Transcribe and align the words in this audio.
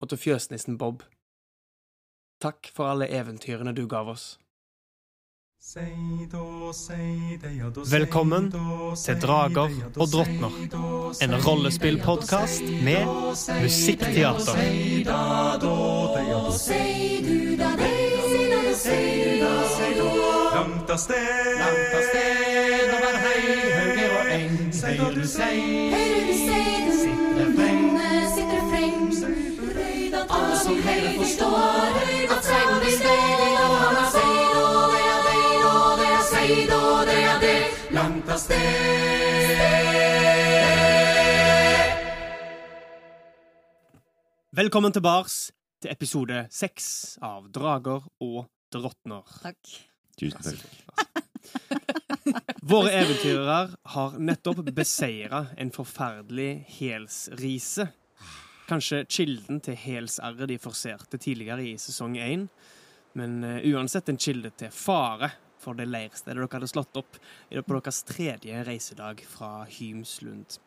og 0.00 0.08
til 0.08 0.18
fjøsnissen 0.18 0.78
Bob. 0.78 1.02
Takk 2.40 2.70
for 2.74 2.88
alle 2.88 3.08
eventyrene 3.12 3.74
du 3.76 3.86
gav 3.86 4.08
oss. 4.08 4.38
Velkommen 7.90 8.46
til 8.96 9.20
Drager 9.20 9.70
og 9.96 10.06
drottner, 10.12 10.52
en 11.22 11.34
rollespillpodkast 11.46 12.62
med 12.84 13.04
musikkteater. 13.60 14.56
Langt 20.60 20.90
av 20.90 20.96
sted, 20.96 21.60
over 22.96 23.20
hei, 23.26 23.44
og 24.16 24.32
eng, 24.38 24.56
du 25.14 25.24
sei, 25.28 26.70
freng. 30.26 30.40
Alle 30.40 30.56
som 30.56 30.76
hører 30.82 31.16
forstår 31.18 32.00
at 32.34 32.44
seid 32.44 32.70
og 32.74 32.80
det 32.84 32.94
og 33.60 33.76
han 33.76 33.94
har 33.96 34.10
seid, 34.10 34.56
og 34.60 34.92
det 34.92 35.02
er 35.12 35.20
det, 35.28 35.44
og 35.70 35.98
det 36.00 36.08
er 36.16 36.24
seid, 36.32 36.70
og 36.78 37.06
det 37.06 37.18
er 37.24 37.38
det. 37.40 37.60
langt 37.90 38.28
av 38.28 38.38
sted. 38.38 38.80
Velkommen 44.50 44.92
tilbake 44.92 45.30
til 45.80 45.90
episode 45.92 46.46
seks 46.52 47.18
av 47.22 47.46
Drager 47.54 48.02
og 48.20 48.44
drottner. 48.72 49.22
Takk. 49.40 49.76
Tusen 50.20 50.42
takk. 50.42 50.66
Våre 52.70 52.90
eventyrere 52.92 53.70
har 53.94 54.18
nettopp 54.20 54.60
beseira 54.76 55.46
en 55.56 55.72
forferdelig 55.72 56.66
helsrise. 56.76 57.88
Kanskje 58.70 59.02
kilden 59.10 59.58
til 59.66 59.74
helsarret 59.74 60.46
de 60.46 60.58
forserte 60.62 61.18
tidligere 61.18 61.64
i 61.72 61.78
sesong 61.80 62.14
én, 62.22 62.46
men 63.18 63.40
eh, 63.42 63.64
uansett 63.72 64.12
en 64.12 64.20
kilde 64.20 64.52
til 64.54 64.70
fare 64.70 65.32
for 65.60 65.76
det 65.76 65.88
leirstedet 65.90 66.38
dere 66.38 66.48
hadde 66.52 66.68
slått 66.70 67.00
opp 67.00 67.18
på 67.50 67.74
deres 67.74 68.02
tredje 68.08 68.62
reisedag 68.64 69.24
fra 69.28 69.64
Hymslund. 69.68 70.60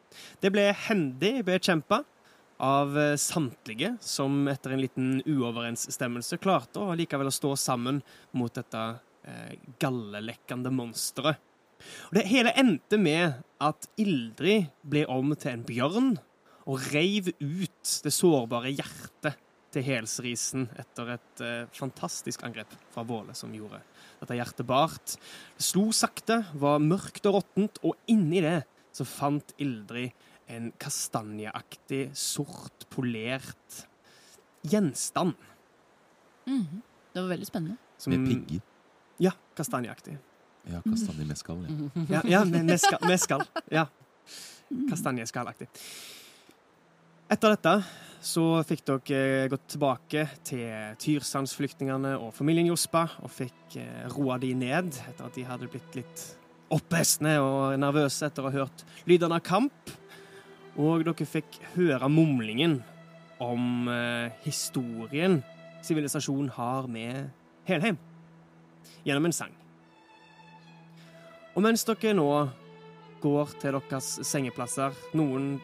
Det 0.43 0.51
ble 0.53 0.67
hendig 0.85 1.39
bekjempa 1.47 2.03
av 2.63 2.99
eh, 2.99 3.15
samtlige, 3.15 3.95
som 4.03 4.47
etter 4.51 4.75
en 4.75 4.83
liten 4.83 5.15
uoverensstemmelse 5.23 6.41
klarte 6.43 6.83
å 6.83 6.97
likevel 6.99 7.31
å 7.31 7.37
stå 7.39 7.55
sammen 7.59 8.03
mot 8.35 8.53
dette 8.53 8.83
eh, 9.23 9.55
gallelekkende 9.81 10.71
monsteret. 10.75 11.39
Og 12.09 12.19
det 12.19 12.27
hele 12.29 12.53
endte 12.59 12.99
med 12.99 13.41
at 13.63 13.89
Ildrid 13.99 14.69
ble 14.87 15.07
om 15.11 15.33
til 15.35 15.55
en 15.55 15.65
bjørn 15.67 16.13
og 16.69 16.79
reiv 16.93 17.31
ut 17.39 17.95
det 18.03 18.13
sårbare 18.13 18.71
hjertet 18.71 19.39
til 19.73 19.85
helsrisen 19.87 20.67
etter 20.79 21.15
et 21.15 21.41
eh, 21.43 21.63
fantastisk 21.73 22.43
angrep 22.45 22.73
fra 22.93 23.03
Våle, 23.07 23.33
som 23.35 23.53
gjorde 23.55 23.81
dette 24.21 24.37
hjertet 24.37 24.67
bart. 24.69 25.15
Det 25.57 25.65
slo 25.65 25.87
sakte, 25.95 26.43
var 26.61 26.83
mørkt 26.83 27.25
og 27.29 27.39
råttent, 27.39 27.81
og 27.83 27.97
inni 28.11 28.43
det 28.45 28.61
så 28.93 29.05
fant 29.07 29.55
Ildrid 29.61 30.13
en 30.53 30.69
kastanjeaktig, 30.77 32.11
sort, 32.19 32.85
polert 32.93 33.83
gjenstand. 34.69 35.33
Mhm. 36.45 36.83
Det 37.13 37.21
var 37.21 37.29
veldig 37.29 37.45
spennende. 37.45 37.77
Som, 37.97 38.13
Med 38.13 38.27
pigger. 38.27 38.61
Ja, 39.21 39.31
kastanjeaktig. 39.55 40.17
Ja, 40.65 40.79
kastanje 40.81 41.25
med 41.27 41.37
skall, 41.37 41.65
ja. 41.67 42.03
Ja, 42.09 42.21
ja 42.25 42.43
med, 42.47 42.65
med, 42.65 42.79
skal, 42.81 42.97
med 43.05 43.19
skall. 43.19 43.43
Ja. 43.71 43.85
Kastanjeskallaktig. 44.89 45.67
Etter 47.33 47.55
dette 47.55 47.71
så 48.21 48.43
fikk 48.67 48.83
dere 48.85 49.47
gått 49.49 49.63
tilbake 49.73 50.27
til 50.45 50.91
Tyrsandsflyktningene 51.01 52.11
og 52.21 52.29
familien 52.35 52.67
Jospa 52.69 53.07
og 53.25 53.31
fikk 53.33 53.77
eh, 53.81 54.03
roa 54.13 54.35
de 54.37 54.51
ned 54.53 54.91
etter 54.93 55.25
at 55.25 55.33
de 55.33 55.45
hadde 55.47 55.69
blitt 55.71 55.97
litt 55.97 56.25
opphestne 56.75 57.31
og 57.41 57.73
nervøse 57.81 58.29
etter 58.29 58.45
å 58.45 58.51
ha 58.51 58.59
hørt 58.59 58.85
lydene 59.09 59.39
av 59.39 59.47
kamp. 59.47 59.95
Og 60.77 61.07
dere 61.07 61.29
fikk 61.31 61.57
høre 61.73 62.11
mumlingen 62.11 62.77
om 63.41 63.89
eh, 63.89 64.29
historien 64.45 65.41
sivilisasjonen 65.81 66.53
har 66.53 66.85
med 66.85 67.33
Helheim 67.65 67.97
gjennom 69.07 69.31
en 69.31 69.39
sang. 69.41 69.57
Og 71.57 71.65
mens 71.65 71.89
dere 71.89 72.13
nå 72.13 72.29
går 73.25 73.57
til 73.57 73.79
deres 73.79 74.17
sengeplasser, 74.21 74.93
noen 75.17 75.55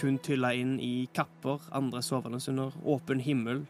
kun 0.00 0.16
tylla 0.24 0.54
inn 0.56 0.78
i 0.80 1.06
kapper, 1.12 1.60
andre 1.76 2.00
sovende 2.04 2.40
under 2.48 2.76
åpen 2.88 3.20
himmel. 3.20 3.64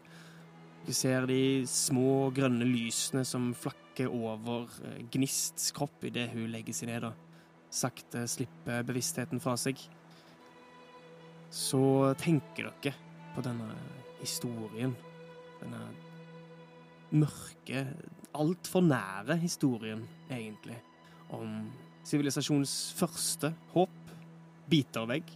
Du 0.86 0.92
ser 0.96 1.26
de 1.28 1.66
små 1.68 2.30
grønne 2.34 2.66
lysene 2.66 3.24
som 3.28 3.50
flakker 3.54 4.08
over 4.08 4.70
eh, 4.86 5.02
Gnists 5.12 5.72
kropp 5.76 6.06
idet 6.08 6.30
hun 6.32 6.48
legger 6.52 6.76
seg 6.76 6.92
ned 6.92 7.08
og 7.10 7.26
sakte 7.70 8.24
slipper 8.30 8.86
bevisstheten 8.86 9.42
fra 9.42 9.56
seg. 9.60 9.80
Så 11.50 11.82
tenker 12.22 12.70
dere 12.70 12.94
på 13.34 13.44
denne 13.44 13.74
historien. 14.22 14.94
Denne 15.60 15.82
mørke, 17.10 17.84
altfor 18.38 18.86
nære 18.86 19.36
historien, 19.42 20.06
egentlig 20.30 20.78
om 21.34 21.66
sivilisasjonens 22.06 22.92
første 22.97 23.50
håp, 23.74 24.14
bitervegg, 24.70 25.26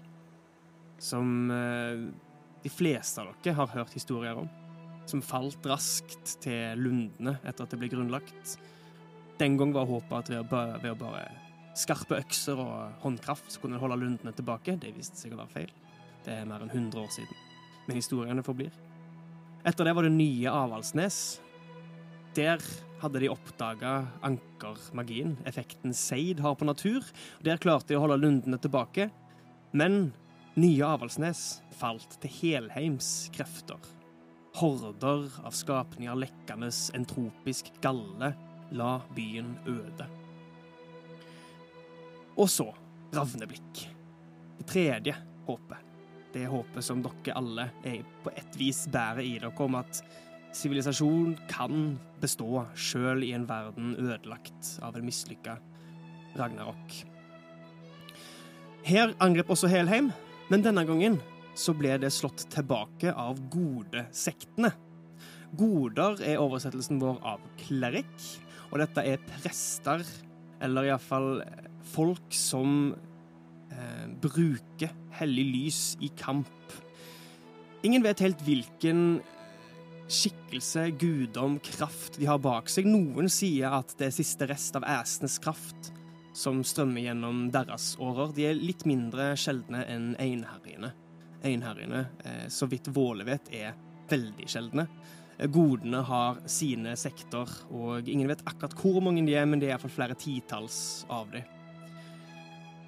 som 1.03 1.51
eh, 1.51 2.05
de 2.65 2.73
fleste 2.73 3.23
av 3.23 3.33
dere 3.45 3.57
har 3.59 3.73
hørt 3.75 3.97
historier 3.97 4.39
om. 4.41 4.51
Som 5.11 5.23
falt 5.25 5.67
raskt 5.69 6.39
til 6.45 6.81
lundene 6.81 7.37
etter 7.45 7.67
at 7.67 7.73
det 7.75 7.81
ble 7.81 7.91
grunnlagt. 7.93 8.57
Den 9.41 9.59
gang 9.61 9.75
var 9.75 9.89
håpet 9.91 10.17
at 10.17 10.31
ved 10.33 10.41
å 10.41 10.49
bare, 10.49 10.79
ved 10.81 10.95
å 10.95 11.01
bare 11.01 11.25
skarpe 11.75 12.21
økser 12.23 12.61
og 12.63 13.03
håndkraft 13.03 13.51
så 13.51 13.61
kunne 13.61 13.77
en 13.77 13.83
holde 13.83 13.99
lundene 14.01 14.33
tilbake. 14.37 14.79
Det 14.81 14.95
viste 14.95 15.19
seg 15.19 15.35
å 15.35 15.43
være 15.43 15.55
feil. 15.57 15.75
Det 16.25 16.39
er 16.39 16.49
mer 16.49 16.65
enn 16.65 16.73
100 16.73 17.03
år 17.03 17.11
siden. 17.13 17.41
Men 17.85 17.99
historiene 18.01 18.47
forblir. 18.47 18.73
Etter 19.65 19.89
det 19.89 19.95
var 19.97 20.07
det 20.07 20.15
nye 20.15 20.53
Avaldsnes. 20.53 21.19
Der 22.37 22.63
hadde 23.03 23.21
de 23.23 23.31
oppdaga 23.31 23.93
ankermagien, 24.25 25.37
effekten 25.47 25.95
Seid 25.97 26.41
har 26.43 26.57
på 26.59 26.67
natur. 26.67 27.05
Der 27.45 27.61
klarte 27.61 27.93
de 27.93 27.99
å 27.99 28.05
holde 28.05 28.23
lundene 28.23 28.59
tilbake. 28.61 29.11
Men 29.77 30.15
nye 30.55 30.87
Avaldsnes 30.87 31.41
falt 31.75 32.17
til 32.23 32.31
Helheims 32.31 33.29
krefter. 33.35 33.81
Horder 34.55 35.27
av 35.43 35.55
skapninger 35.57 36.15
lekkende 36.15 36.69
entropisk 36.95 37.73
galle 37.83 38.31
la 38.75 38.93
byen 39.17 39.57
øde. 39.67 40.07
Og 42.39 42.51
så 42.51 42.69
Ravneblikk. 43.15 43.83
Det 44.59 44.67
tredje 44.67 45.15
håpet. 45.47 45.91
Det 46.35 46.49
håpet 46.51 46.83
som 46.83 47.03
dere 47.03 47.35
alle 47.39 47.69
er 47.87 48.01
på 48.25 48.33
et 48.35 48.57
vis 48.59 48.85
bærer 48.91 49.23
i 49.23 49.37
dere 49.39 49.55
om 49.63 49.77
at 49.79 50.01
sivilisasjon 50.55 51.37
kan 51.51 51.97
bestå 52.23 52.65
sjøl 52.75 53.23
i 53.27 53.33
en 53.35 53.47
verden 53.47 53.95
ødelagt 53.99 54.77
av 54.83 54.99
en 54.99 55.07
mislykka 55.07 55.59
Ragnarok. 56.39 56.97
Her 58.85 59.15
angrep 59.23 59.51
også 59.55 59.71
Helheim, 59.71 60.11
men 60.53 60.65
denne 60.65 60.85
gangen 60.89 61.19
så 61.57 61.75
ble 61.77 61.95
det 62.03 62.11
slått 62.13 62.47
tilbake 62.53 63.13
av 63.15 63.39
godesektene. 63.53 64.73
Goder 65.55 66.19
er 66.27 66.43
oversettelsen 66.43 66.99
vår 67.03 67.21
av 67.35 67.43
klerikk, 67.61 68.15
og 68.73 68.81
dette 68.83 69.05
er 69.07 69.23
prester, 69.37 70.03
eller 70.65 70.89
iallfall 70.89 71.45
folk 71.95 72.35
som 72.35 72.91
eh, 73.71 74.07
bruker 74.23 74.91
hellig 75.21 75.47
lys 75.53 75.83
i 76.03 76.11
kamp. 76.19 76.51
Ingen 77.87 78.03
vet 78.05 78.25
helt 78.25 78.43
hvilken 78.43 79.21
skikkelse, 80.11 80.89
gudom, 81.01 81.59
kraft 81.65 82.19
de 82.21 82.29
har 82.29 82.41
bak 82.43 82.69
seg. 82.73 82.89
Noen 82.89 83.31
sier 83.33 83.79
at 83.79 83.95
det 84.01 84.11
er 84.11 84.19
siste 84.19 84.49
rest 84.51 84.77
av 84.77 84.85
æsenes 84.99 85.39
kraft 85.43 85.94
som 86.35 86.65
strømmer 86.67 87.07
gjennom 87.07 87.47
deres 87.55 87.95
årer. 88.03 88.33
De 88.35 88.47
er 88.49 88.59
litt 88.59 88.85
mindre 88.89 89.33
sjeldne 89.39 89.85
enn 89.91 90.13
einherjene. 90.21 90.91
Einherjene, 91.45 92.07
eh, 92.25 92.47
så 92.49 92.67
vidt 92.71 92.91
Våle 92.95 93.27
vet, 93.29 93.51
er 93.55 93.75
veldig 94.11 94.49
sjeldne. 94.51 94.89
Eh, 95.39 95.47
Godene 95.47 96.03
har 96.03 96.41
sine 96.51 96.97
sektor, 96.97 97.51
og 97.71 98.09
ingen 98.09 98.29
vet 98.29 98.45
akkurat 98.47 98.75
hvor 98.81 99.01
mange 99.05 99.25
de 99.27 99.35
er, 99.35 99.47
men 99.47 99.61
det 99.61 99.69
er 99.69 99.77
iallfall 99.77 99.95
flere 99.95 100.19
titalls 100.19 101.07
av 101.09 101.31
dem. 101.31 101.47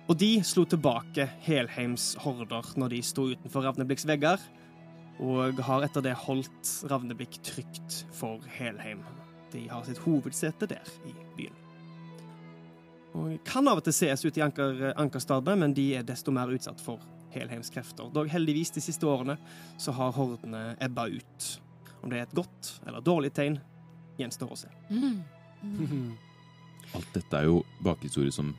Og 0.07 0.19
de 0.19 0.37
slo 0.47 0.63
tilbake 0.65 1.27
Helheims 1.43 2.15
horder 2.23 2.67
når 2.79 2.95
de 2.95 3.03
sto 3.03 3.27
utenfor 3.33 3.67
Ravneblikks 3.67 4.07
vegger, 4.07 4.43
og 5.19 5.63
har 5.67 5.87
etter 5.87 6.05
det 6.05 6.15
holdt 6.27 6.73
Ravneblikk 6.91 7.41
trygt 7.47 8.05
for 8.15 8.43
Helheim. 8.59 9.03
De 9.51 9.67
har 9.71 9.87
sitt 9.87 10.03
hovedsete 10.05 10.69
der 10.71 10.93
i 11.09 11.15
byen. 11.39 11.66
Og 13.17 13.39
kan 13.49 13.69
av 13.71 13.81
og 13.81 13.87
til 13.87 13.95
ses 13.97 14.25
ute 14.27 14.41
i 14.41 14.45
anker, 14.45 14.91
ankerstadene, 15.01 15.57
men 15.65 15.75
de 15.77 15.87
er 15.99 16.05
desto 16.07 16.35
mer 16.35 16.51
utsatt 16.53 16.83
for 16.85 17.01
helheimskrefter. 17.33 18.11
Dog 18.13 18.29
heldigvis 18.33 18.75
de 18.77 18.83
siste 18.85 19.09
årene 19.09 19.39
så 19.81 19.95
har 19.97 20.15
hordene 20.17 20.77
ebba 20.85 21.09
ut. 21.09 21.49
Om 22.03 22.13
det 22.13 22.21
er 22.21 22.29
et 22.29 22.37
godt 22.37 22.77
eller 22.87 23.05
dårlig 23.05 23.33
tegn, 23.37 23.59
gjenstår 24.21 24.53
å 24.53 24.61
se. 24.61 24.71
Mm. 24.93 26.15
Alt 26.97 27.13
dette 27.17 27.41
er 27.41 27.49
jo 27.49 27.63
bakhistorie 27.85 28.33
som 28.35 28.53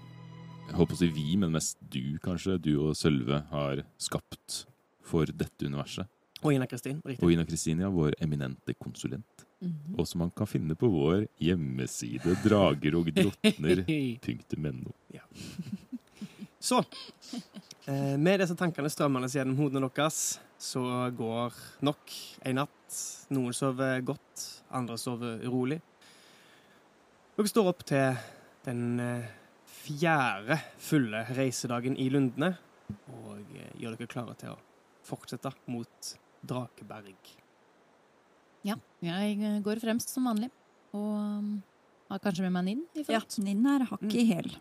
jeg 0.67 0.75
håper 0.75 0.97
å 0.97 0.99
si 0.99 1.07
vi, 1.15 1.27
men 1.39 1.53
mest 1.55 1.77
du 1.93 2.17
kanskje, 2.23 2.57
du 2.59 2.73
og 2.89 2.95
Sølve, 2.99 3.39
har 3.53 3.85
skapt 4.03 4.65
for 5.07 5.29
dette 5.31 5.63
universet. 5.63 6.09
Og 6.43 6.53
Ina 6.53 6.67
Kristin, 6.69 6.99
Og 7.01 7.31
Ina 7.31 7.45
Kristin, 7.47 7.79
ja, 7.81 7.89
vår 7.89 8.17
eminente 8.21 8.75
konsulent. 8.77 9.46
Mhm. 9.59 9.95
Og 9.97 10.07
som 10.07 10.19
man 10.21 10.31
kan 10.37 10.47
finne 10.47 10.75
på 10.77 10.87
vår 10.91 11.27
hjemmeside 11.41 12.35
dragerogdrottner.no. 12.43 14.91
Så, 16.59 16.83
eh, 17.85 18.17
med 18.17 18.39
disse 18.41 18.55
tankene 18.57 18.89
strømmende 18.91 19.29
gjennom 19.31 19.57
hodene 19.61 19.89
deres, 19.93 20.39
så 20.57 21.11
går 21.15 21.53
nok 21.85 22.13
en 22.49 22.55
natt. 22.63 22.97
Noen 23.29 23.53
sover 23.53 24.01
godt, 24.05 24.63
andre 24.73 24.97
sover 24.97 25.39
urolig. 25.45 25.81
Dere 27.37 27.47
står 27.51 27.67
opp 27.69 27.85
til 27.87 28.17
den 28.65 28.99
eh, 28.99 29.27
fjerde 29.69 30.57
fulle 30.81 31.25
reisedagen 31.37 31.97
i 32.01 32.09
Lundene, 32.13 32.55
og 33.13 33.37
eh, 33.53 33.73
gjør 33.77 33.97
dere 33.97 34.11
klare 34.11 34.35
til 34.41 34.49
å 34.55 34.59
fortsette 35.07 35.51
mot 35.71 36.15
Drakeberg. 36.47 37.15
Ja, 38.67 38.77
jeg 39.05 39.37
eh, 39.41 39.59
går 39.65 39.81
fremst 39.83 40.11
som 40.13 40.27
vanlig. 40.29 40.49
Og 40.95 41.13
um, 41.19 41.53
har 42.11 42.23
kanskje 42.23 42.47
med 42.47 42.55
meg 42.57 42.67
Ninn 42.69 42.83
i 42.97 43.05
Ja. 43.11 43.21
Ninn 43.43 43.65
er 43.69 43.87
hakk 43.89 44.05
i 44.11 44.25
hæl. 44.31 44.51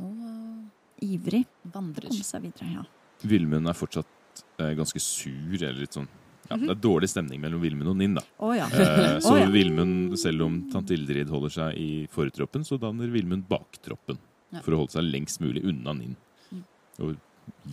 Og 0.00 0.24
uh, 0.24 1.04
Ivrig 1.04 1.44
vandrer. 1.72 2.08
komme 2.10 2.26
seg 2.26 2.48
videre. 2.48 2.72
ja. 2.80 2.86
Vilmund 3.20 3.68
er 3.68 3.76
fortsatt 3.76 4.42
eh, 4.60 4.72
ganske 4.78 5.00
sur, 5.02 5.56
eller 5.58 5.82
litt 5.82 5.96
sånn 5.96 6.08
ja, 6.48 6.56
Det 6.56 6.70
er 6.72 6.78
dårlig 6.80 7.10
stemning 7.12 7.40
mellom 7.42 7.60
Vilmund 7.62 7.92
og 7.92 7.98
Ninn, 8.00 8.16
da. 8.16 8.24
Oh, 8.42 8.52
ja. 8.56 8.66
Eh, 8.72 9.18
så 9.24 9.34
oh, 9.34 9.38
ja. 9.38 9.48
Vilmund, 9.52 10.16
selv 10.18 10.46
om 10.46 10.56
tante 10.72 10.96
Ildrid 10.96 11.30
holder 11.30 11.52
seg 11.54 11.78
i 11.78 11.90
fortroppen, 12.10 12.64
så 12.66 12.78
danner 12.80 13.12
Vilmund 13.12 13.46
baktroppen. 13.50 14.18
Ja. 14.50 14.62
For 14.64 14.74
å 14.74 14.82
holde 14.82 14.96
seg 14.96 15.06
lengst 15.06 15.42
mulig 15.44 15.62
unna 15.68 15.94
Ninn. 15.94 16.16
Mm. 16.50 16.64
Og 17.04 17.12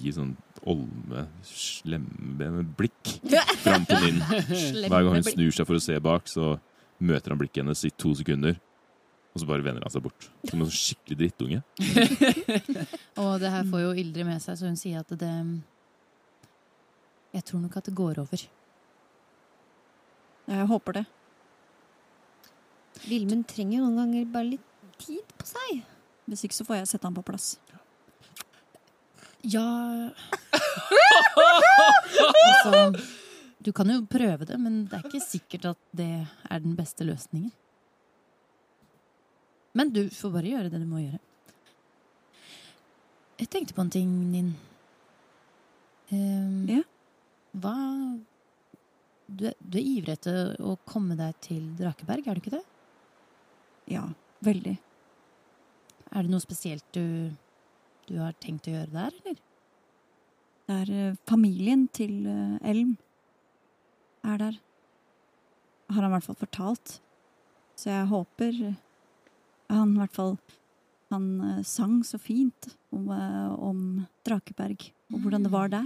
gi 0.02 0.14
sånn 0.16 0.36
olme, 0.68 1.26
slemme 1.48 2.64
blikk 2.78 3.14
fram 3.64 3.86
til 3.88 4.02
Ninn. 4.06 4.22
Hver 4.88 5.04
gang 5.06 5.14
hun 5.16 5.26
snur 5.28 5.54
seg 5.56 5.68
for 5.70 5.78
å 5.80 5.84
se 5.84 5.98
bak, 6.04 6.28
så 6.32 6.56
møter 7.00 7.34
han 7.34 7.40
blikket 7.42 7.62
hennes 7.64 7.84
i 7.88 7.92
to 7.94 8.14
sekunder. 8.18 8.58
Og 9.34 9.42
så 9.44 9.48
bare 9.50 9.62
vender 9.66 9.86
han 9.86 9.94
seg 9.94 10.02
bort. 10.02 10.30
Som 10.50 10.64
en 10.64 10.70
sånn 10.70 10.80
skikkelig 10.80 11.18
drittunge. 11.20 11.60
Og 13.22 13.36
det 13.44 13.52
her 13.54 13.68
får 13.70 13.84
jo 13.84 13.92
Ildrid 14.02 14.26
med 14.26 14.42
seg, 14.42 14.58
så 14.58 14.66
hun 14.66 14.80
sier 14.80 15.04
at 15.04 15.14
det 15.14 15.34
Jeg 17.36 17.46
tror 17.46 17.62
nok 17.62 17.78
at 17.78 17.86
det 17.86 17.94
går 17.98 18.24
over. 18.24 18.48
Jeg 20.48 20.68
håper 20.72 21.02
det. 21.02 21.06
Vilmund 23.06 23.46
trenger 23.52 23.78
jo 23.78 23.86
noen 23.86 24.00
ganger 24.02 24.32
bare 24.34 24.52
litt 24.56 24.66
tid 24.98 25.36
på 25.38 25.46
seg. 25.46 25.84
Hvis 26.28 26.44
ikke 26.48 26.58
så 26.58 26.66
får 26.68 26.80
jeg 26.82 26.90
sette 26.96 27.08
han 27.08 27.16
på 27.16 27.24
plass. 27.28 27.54
Ja 29.46 29.64
Altså 32.48 33.04
Du 33.62 33.72
kan 33.76 33.90
jo 33.92 34.02
prøve 34.10 34.46
det, 34.48 34.58
men 34.60 34.86
det 34.88 34.98
er 34.98 35.08
ikke 35.10 35.22
sikkert 35.24 35.66
at 35.74 35.80
det 35.98 36.10
er 36.26 36.60
den 36.64 36.76
beste 36.78 37.04
løsningen. 37.06 37.52
Men 39.78 39.92
du 39.94 40.08
får 40.14 40.32
bare 40.34 40.52
gjøre 40.54 40.72
det 40.74 40.80
du 40.82 40.88
må 40.90 41.02
gjøre. 41.04 41.20
Jeg 43.38 43.50
tenkte 43.54 43.76
på 43.78 43.84
en 43.84 43.92
ting, 43.94 44.14
Ninn. 44.32 44.54
Um, 46.10 46.64
Ja? 46.72 46.82
Hva 47.58 47.74
du 49.28 49.44
er, 49.50 49.56
du 49.60 49.78
er 49.78 49.84
ivrig 49.84 50.14
etter 50.16 50.56
å 50.64 50.78
komme 50.88 51.18
deg 51.20 51.36
til 51.44 51.64
Drakeberg, 51.76 52.28
er 52.28 52.38
du 52.38 52.42
ikke 52.42 52.56
det? 52.56 52.64
Ja, 53.92 54.06
veldig. 54.46 54.78
Er 56.14 56.24
det 56.24 56.32
noe 56.32 56.44
spesielt 56.44 56.86
du, 56.96 57.34
du 58.08 58.18
har 58.22 58.36
tenkt 58.40 58.70
å 58.70 58.74
gjøre 58.74 58.94
der, 58.94 59.16
eller? 59.22 59.42
Det 60.68 60.76
er 60.82 60.90
eh, 60.92 61.20
familien 61.28 61.86
til 61.96 62.26
eh, 62.28 62.58
Elm 62.68 62.96
er 64.28 64.40
der. 64.42 64.58
Har 65.88 66.02
han 66.02 66.10
i 66.10 66.16
hvert 66.16 66.28
fall 66.28 66.40
fortalt. 66.42 66.98
Så 67.80 67.92
jeg 67.92 68.10
håper 68.12 68.58
eh, 68.72 68.80
han 69.72 69.96
i 69.96 70.02
hvert 70.02 70.16
fall 70.16 70.38
Han 71.08 71.64
sang 71.64 72.02
så 72.04 72.18
fint 72.20 72.66
om, 72.92 73.06
om 73.08 73.78
Drakeberg 74.28 74.90
og 75.14 75.22
hvordan 75.24 75.46
det 75.46 75.52
var 75.54 75.72
der. 75.72 75.86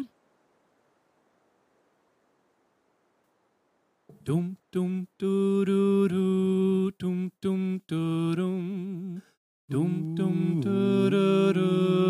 Dum, 4.25 4.55
dum, 4.73 5.05
du-ru-ru 5.21 6.89
dum, 6.97 7.29
dum, 7.41 7.81
du, 7.85 8.35
dum. 8.35 9.21
Dum, 9.69 10.15
dum, 10.15 10.61
du, 10.61 11.09
du, 11.09 11.53
du, 11.53 12.00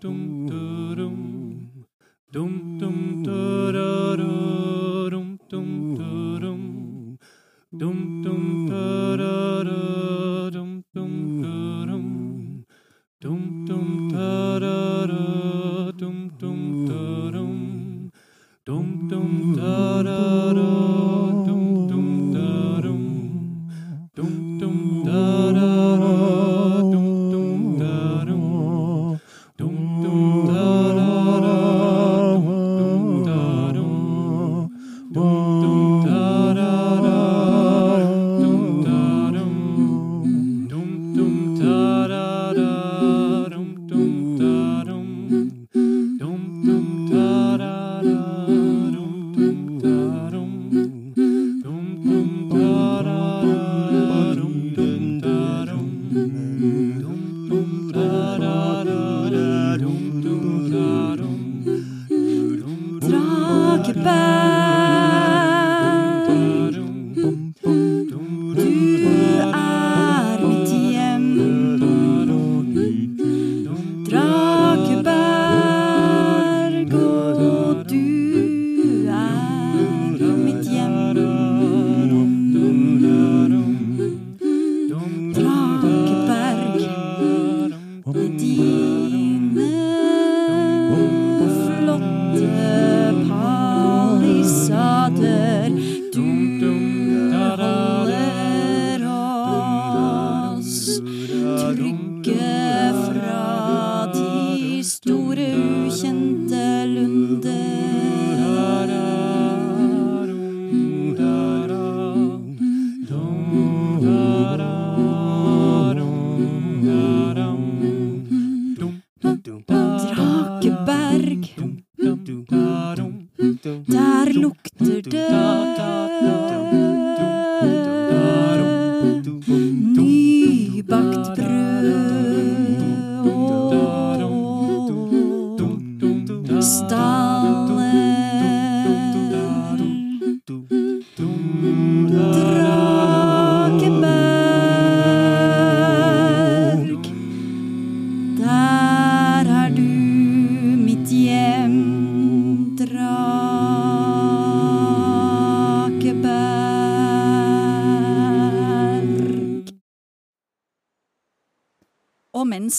dum, 0.00 0.46
dum, 0.46 1.70
du, 2.32 2.46
dum. 2.78 2.79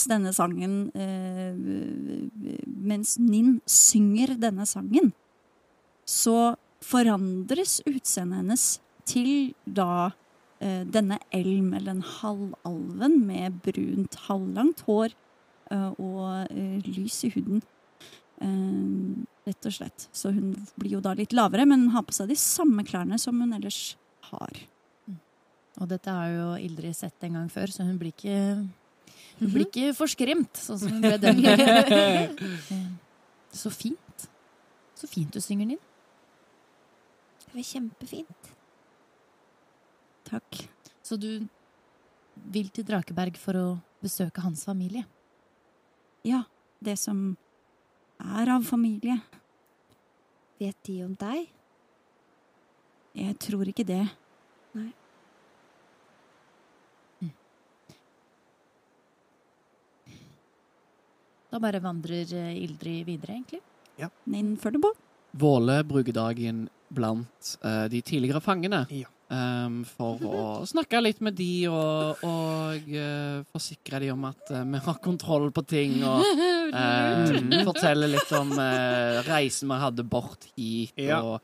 Mens 0.02 0.10
denne 0.10 0.32
sangen 0.34 0.90
eh, 0.94 1.54
Mens 2.82 3.18
Ninn 3.18 3.60
synger 3.66 4.34
denne 4.38 4.66
sangen, 4.66 5.12
så 6.04 6.56
forandres 6.82 7.80
utseendet 7.86 8.40
hennes 8.40 8.64
til 9.06 9.54
da 9.64 10.10
eh, 10.60 10.82
denne 10.82 11.20
elm, 11.30 11.72
eller 11.74 11.92
den 11.92 12.02
halvalven 12.02 13.20
med 13.26 13.60
brunt, 13.62 14.18
halvlangt 14.26 14.82
hår 14.88 15.14
eh, 15.70 15.92
og 15.98 16.50
lys 16.88 17.22
i 17.24 17.32
huden. 17.36 17.62
Rett 18.42 19.66
og 19.68 19.74
slett. 19.74 20.08
Så 20.10 20.32
hun 20.34 20.56
blir 20.74 20.96
jo 20.96 21.04
da 21.04 21.14
litt 21.14 21.32
lavere, 21.32 21.66
men 21.68 21.86
hun 21.86 21.94
har 21.94 22.02
på 22.02 22.14
seg 22.16 22.32
de 22.32 22.38
samme 22.38 22.82
klærne 22.82 23.18
som 23.22 23.38
hun 23.38 23.54
ellers 23.54 23.94
har. 24.32 24.64
Og 25.78 25.88
dette 25.88 26.10
har 26.10 26.30
jo 26.34 26.48
Ildrid 26.58 26.96
sett 26.98 27.22
en 27.22 27.38
gang 27.38 27.50
før, 27.50 27.70
så 27.70 27.86
hun 27.86 28.00
blir 28.00 28.10
ikke 28.10 28.66
Hun 29.42 29.50
blir 29.50 29.66
ikke 29.66 29.92
for 29.98 30.10
skremt, 30.10 30.54
sånn 30.58 30.78
som 30.78 30.92
hun 30.94 31.02
ble 31.02 31.16
den 31.18 31.40
gangen. 31.42 32.36
Så 33.62 33.72
fint. 33.74 34.26
Så 34.94 35.08
fint 35.10 35.34
du 35.34 35.40
synger, 35.42 35.66
Ninn. 35.72 35.82
Det 37.42 37.56
var 37.56 37.66
kjempefint. 37.66 38.52
Takk. 40.30 40.62
Så 41.04 41.18
du 41.20 41.42
vil 42.54 42.70
til 42.72 42.86
Drakeberg 42.88 43.36
for 43.40 43.58
å 43.58 43.66
besøke 44.02 44.44
hans 44.44 44.62
familie? 44.64 45.04
Ja, 46.24 46.44
det 46.80 46.96
som 47.02 47.34
er 48.22 48.54
av 48.54 48.64
familie. 48.66 49.18
Vet 50.62 50.78
de 50.86 51.00
om 51.04 51.14
deg? 51.18 51.50
Jeg 53.18 53.36
tror 53.42 53.68
ikke 53.68 53.84
det. 53.84 54.04
Da 61.52 61.60
bare 61.60 61.82
vandrer 61.84 62.30
eh, 62.32 62.52
Ildrid 62.64 63.04
videre, 63.04 63.36
egentlig. 63.36 63.60
Ninn 64.32 64.54
følger 64.58 64.80
på. 64.82 64.90
Våle 65.38 65.82
bruker 65.84 66.14
dagen 66.16 66.64
blant 66.92 67.56
uh, 67.64 67.88
de 67.92 68.02
tidligere 68.04 68.40
fangene 68.44 68.86
Ja. 68.92 69.08
Um, 69.32 69.78
for 69.88 70.20
å 70.28 70.40
snakke 70.68 70.98
litt 71.00 71.22
med 71.24 71.32
de 71.38 71.64
og, 71.70 72.20
og 72.28 72.88
uh, 72.92 73.38
forsikre 73.48 74.02
de 74.02 74.10
om 74.12 74.26
at 74.28 74.50
uh, 74.52 74.58
vi 74.60 74.80
har 74.84 74.98
kontroll 75.00 75.46
på 75.56 75.64
ting. 75.70 75.94
Og 76.04 76.20
em, 76.82 77.54
fortelle 77.64 78.10
litt 78.12 78.34
om 78.36 78.52
reisen 79.28 79.72
vi 79.72 79.78
hadde 79.86 80.04
bort 80.04 80.44
hit. 80.52 80.92
Ja. 81.00 81.22
Og 81.24 81.38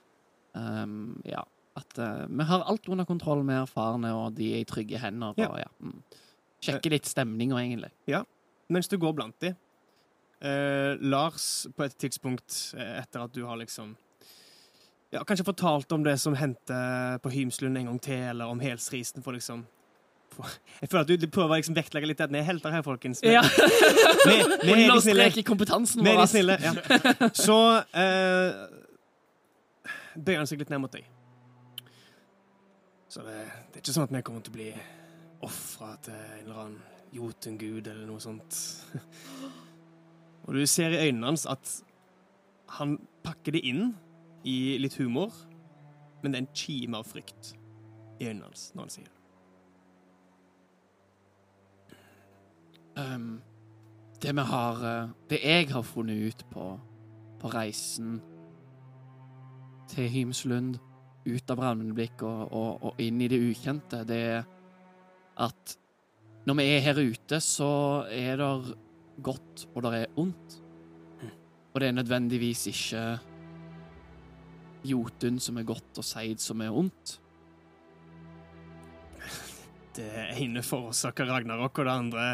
um, 0.53 1.17
ja, 1.25 1.41
at 1.81 1.97
vi 2.29 2.49
har 2.51 2.67
alt 2.69 2.93
under 2.93 3.09
kontroll 3.09 3.41
med 3.41 3.63
erfarne, 3.63 4.13
og 4.13 4.37
de 4.37 4.51
er 4.59 4.67
i 4.67 4.69
trygge 4.69 5.01
hender. 5.01 5.33
Ja. 5.41 5.49
Og, 5.49 5.63
ja, 5.65 5.73
mm. 5.81 6.21
Sjekke 6.69 6.93
litt 6.93 7.09
stemninga, 7.09 7.57
egentlig. 7.63 7.95
Ja. 8.11 8.21
Mens 8.69 8.93
du 8.93 8.99
går 9.01 9.17
blant 9.17 9.41
de, 9.41 9.55
eh, 10.41 10.95
Lars, 11.01 11.67
på 11.77 11.87
et 11.87 11.97
tidspunkt 11.99 12.75
eh, 12.77 12.99
etter 13.01 13.25
at 13.25 13.35
du 13.35 13.45
har 13.47 13.59
liksom 13.61 13.97
ja, 15.11 15.23
Kanskje 15.25 15.47
fortalt 15.47 15.93
om 15.93 16.03
det 16.05 16.19
som 16.21 16.35
hendte 16.37 16.77
på 17.25 17.31
Hymslund 17.33 17.79
en 17.81 17.87
gang 17.89 18.01
til, 18.05 18.23
eller 18.35 18.51
om 18.53 18.61
helsrisen 18.61 19.25
for 19.25 19.33
liksom 19.33 19.65
Jeg 20.81 20.91
føler 20.91 21.05
at 21.07 21.21
du, 21.23 21.29
prøver 21.33 21.55
å 21.55 21.61
liksom 21.63 21.77
vektlegge 21.79 22.11
litt 22.11 22.21
at 22.21 22.33
vi 22.33 22.39
er 22.41 22.47
helter 22.47 22.75
her, 22.75 22.85
folkens. 22.87 23.23
Vi, 23.25 23.33
Ja. 23.33 23.43
vi, 24.29 24.37
vi 24.63 24.75
er 24.85 25.01
snille. 25.07 25.31
Kompetansen 25.47 26.05
Vi 26.05 26.13
er 26.13 26.29
snille, 26.31 26.59
ja. 26.63 26.75
Så 27.35 27.57
eh, 27.97 28.61
bøyer 30.15 30.43
han 30.43 30.51
seg 30.51 30.63
litt 30.63 30.71
ned 30.71 30.83
mot 30.85 30.93
deg. 30.93 31.09
Så 33.09 33.25
det, 33.25 33.41
det 33.73 33.81
er 33.81 33.83
ikke 33.83 33.97
sånn 33.97 34.07
at 34.07 34.15
vi 34.15 34.23
kommer 34.27 34.45
til 34.45 34.53
å 34.53 34.59
bli 34.59 34.69
ofra 35.49 35.95
til 36.05 36.15
en 36.15 36.45
eller 36.45 36.63
annen 36.67 36.79
jotengud 37.15 37.87
eller 37.89 38.05
noe 38.07 38.21
sånt. 38.21 38.59
Og 40.49 40.55
du 40.57 40.65
ser 40.67 40.95
i 40.95 41.07
øynene 41.09 41.27
hans 41.29 41.45
at 41.47 41.69
han 42.79 42.97
pakker 43.25 43.53
det 43.53 43.61
inn 43.69 43.93
i 44.49 44.79
litt 44.81 44.97
humor, 44.97 45.35
men 46.23 46.33
det 46.33 46.39
er 46.39 46.47
en 46.47 46.57
kime 46.57 46.99
av 46.99 47.07
frykt 47.09 47.53
i 48.19 48.31
øynene 48.31 48.49
hans 48.49 48.71
når 48.75 48.87
han 48.87 48.95
sier 48.95 49.11
det. 49.11 49.15
Um, 52.99 53.29
det 54.19 54.33
vi 54.35 54.43
har 54.43 54.81
eh, 54.83 55.11
Det 55.31 55.39
jeg 55.45 55.69
har 55.71 55.83
funnet 55.87 56.33
ut 56.33 56.45
på, 56.51 56.81
på 57.39 57.49
reisen 57.53 58.17
til 59.89 60.09
Hymslund, 60.11 60.81
ut 61.29 61.51
av 61.51 61.61
Ravneblikk 61.63 62.23
og, 62.27 62.41
og, 62.53 62.83
og 62.83 63.01
inn 63.01 63.21
i 63.21 63.29
det 63.31 63.39
ukjente, 63.39 64.03
det 64.09 64.19
er 64.33 64.43
at 65.39 65.77
når 66.49 66.57
vi 66.59 66.67
er 66.73 66.81
her 66.81 66.99
ute, 66.99 67.41
så 67.45 67.71
er 68.11 68.41
det 68.41 68.75
godt, 69.23 69.67
og 69.75 69.83
det 69.87 69.93
er 70.03 70.21
ondt. 70.21 70.59
Og 71.75 71.81
det 71.81 71.89
er 71.89 71.97
nødvendigvis 71.99 72.67
ikke 72.71 73.03
Jotun 74.89 75.39
som 75.43 75.59
er 75.59 75.67
godt, 75.69 75.99
og 75.99 76.05
Seid 76.07 76.39
som 76.43 76.61
er 76.65 76.75
ondt. 76.75 77.19
Det 79.99 80.09
ene 80.39 80.63
forårsaker 80.63 81.27
Ragnarok, 81.27 81.79
og 81.79 81.85
det 81.85 81.93
andre 81.93 82.27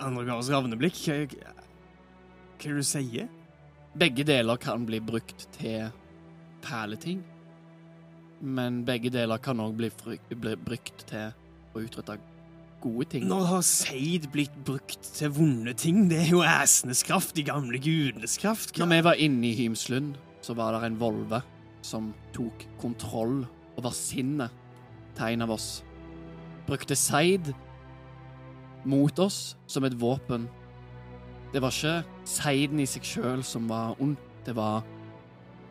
andre 0.00 0.24
ga 0.24 0.36
oss 0.38 0.50
ravneblikk. 0.50 0.96
Hva 1.04 1.18
hva 1.28 2.70
er 2.70 2.76
det 2.78 2.80
du 2.80 2.86
sier? 2.88 3.28
Begge 3.94 4.24
deler 4.26 4.58
kan 4.58 4.86
bli 4.88 5.00
brukt 5.04 5.46
til 5.58 5.90
perleting. 6.64 7.20
Men 8.40 8.82
begge 8.88 9.12
deler 9.12 9.38
kan 9.42 9.60
òg 9.60 9.76
bli, 9.78 9.90
bli 10.34 10.54
brukt 10.56 11.04
til 11.10 11.30
å 11.74 11.82
utrette 11.84 12.16
gode 12.84 13.08
ting. 13.14 13.26
Nå 13.28 13.40
har 13.48 13.64
Seid 13.66 14.28
blitt 14.32 14.54
brukt 14.66 15.10
til 15.16 15.32
vonde 15.34 15.74
ting? 15.80 16.04
Det 16.10 16.20
er 16.26 16.30
jo 16.30 16.44
æsenes 16.44 17.02
kraft, 17.06 17.34
de 17.36 17.46
gamle 17.46 17.80
gudenes 17.82 18.36
kraft. 18.40 18.76
Når 18.78 18.92
vi 18.92 19.02
var 19.08 19.20
inne 19.26 19.50
i 19.50 19.56
Hymslund, 19.58 20.14
så 20.44 20.56
var 20.56 20.76
det 20.76 20.84
en 20.86 21.00
volve 21.00 21.40
som 21.84 22.12
tok 22.36 22.66
kontroll 22.80 23.42
over 23.78 23.94
sinnet 23.96 24.52
til 25.16 25.34
en 25.34 25.46
av 25.46 25.54
oss. 25.56 25.68
Brukte 26.68 26.96
Seid 26.96 27.52
mot 28.84 29.18
oss 29.18 29.56
som 29.66 29.84
et 29.84 29.96
våpen. 30.00 30.48
Det 31.52 31.62
var 31.62 31.72
ikke 31.72 32.02
Seiden 32.28 32.80
i 32.82 32.88
seg 32.88 33.04
sjøl 33.06 33.44
som 33.46 33.68
var 33.70 33.98
ond, 34.02 34.16
det 34.44 34.56
var 34.56 34.82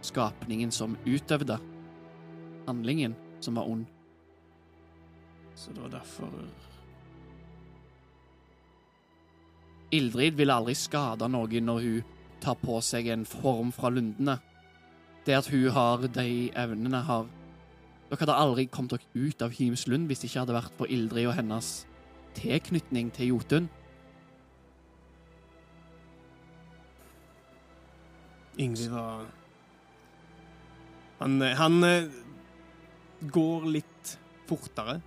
skapningen 0.04 0.72
som 0.72 0.98
utøvde 1.06 1.58
handlingen, 2.68 3.16
som 3.44 3.58
var 3.60 3.68
ond. 3.70 3.86
Så 5.56 5.74
det 5.74 5.84
var 5.84 5.92
derfor 6.00 6.32
Ildrid 9.94 10.40
vil 10.40 10.52
aldri 10.54 10.76
skade 10.78 11.28
noen 11.30 11.70
når 11.70 11.86
hun 11.86 12.18
tar 12.44 12.58
på 12.60 12.80
seg 12.84 13.08
en 13.14 13.24
form 13.28 13.72
fra 13.76 13.92
lundene. 13.94 14.40
Det 15.24 15.38
at 15.38 15.48
hun 15.54 15.70
har 15.72 16.04
de 16.08 16.52
evnene, 16.60 17.06
har 17.08 17.30
Dere 18.10 18.28
hadde 18.28 18.34
aldri 18.38 18.64
kommet 18.70 18.92
dere 18.94 19.26
ut 19.26 19.42
av 19.42 19.54
Hymslund 19.58 20.06
hvis 20.06 20.20
det 20.22 20.28
ikke 20.28 20.44
hadde 20.44 20.54
vært 20.54 20.76
for 20.78 20.92
Ildrid 20.92 21.26
og 21.32 21.34
hennes 21.34 21.70
tilknytning 22.38 23.08
til 23.16 23.32
Jotun. 23.32 23.70
Ingrid 28.62 28.92
var 28.94 29.26
Han, 31.24 31.42
eh, 31.42 31.56
han 31.58 31.84
eh, 31.88 32.12
går 33.32 33.66
litt 33.72 34.14
fortere 34.46 35.00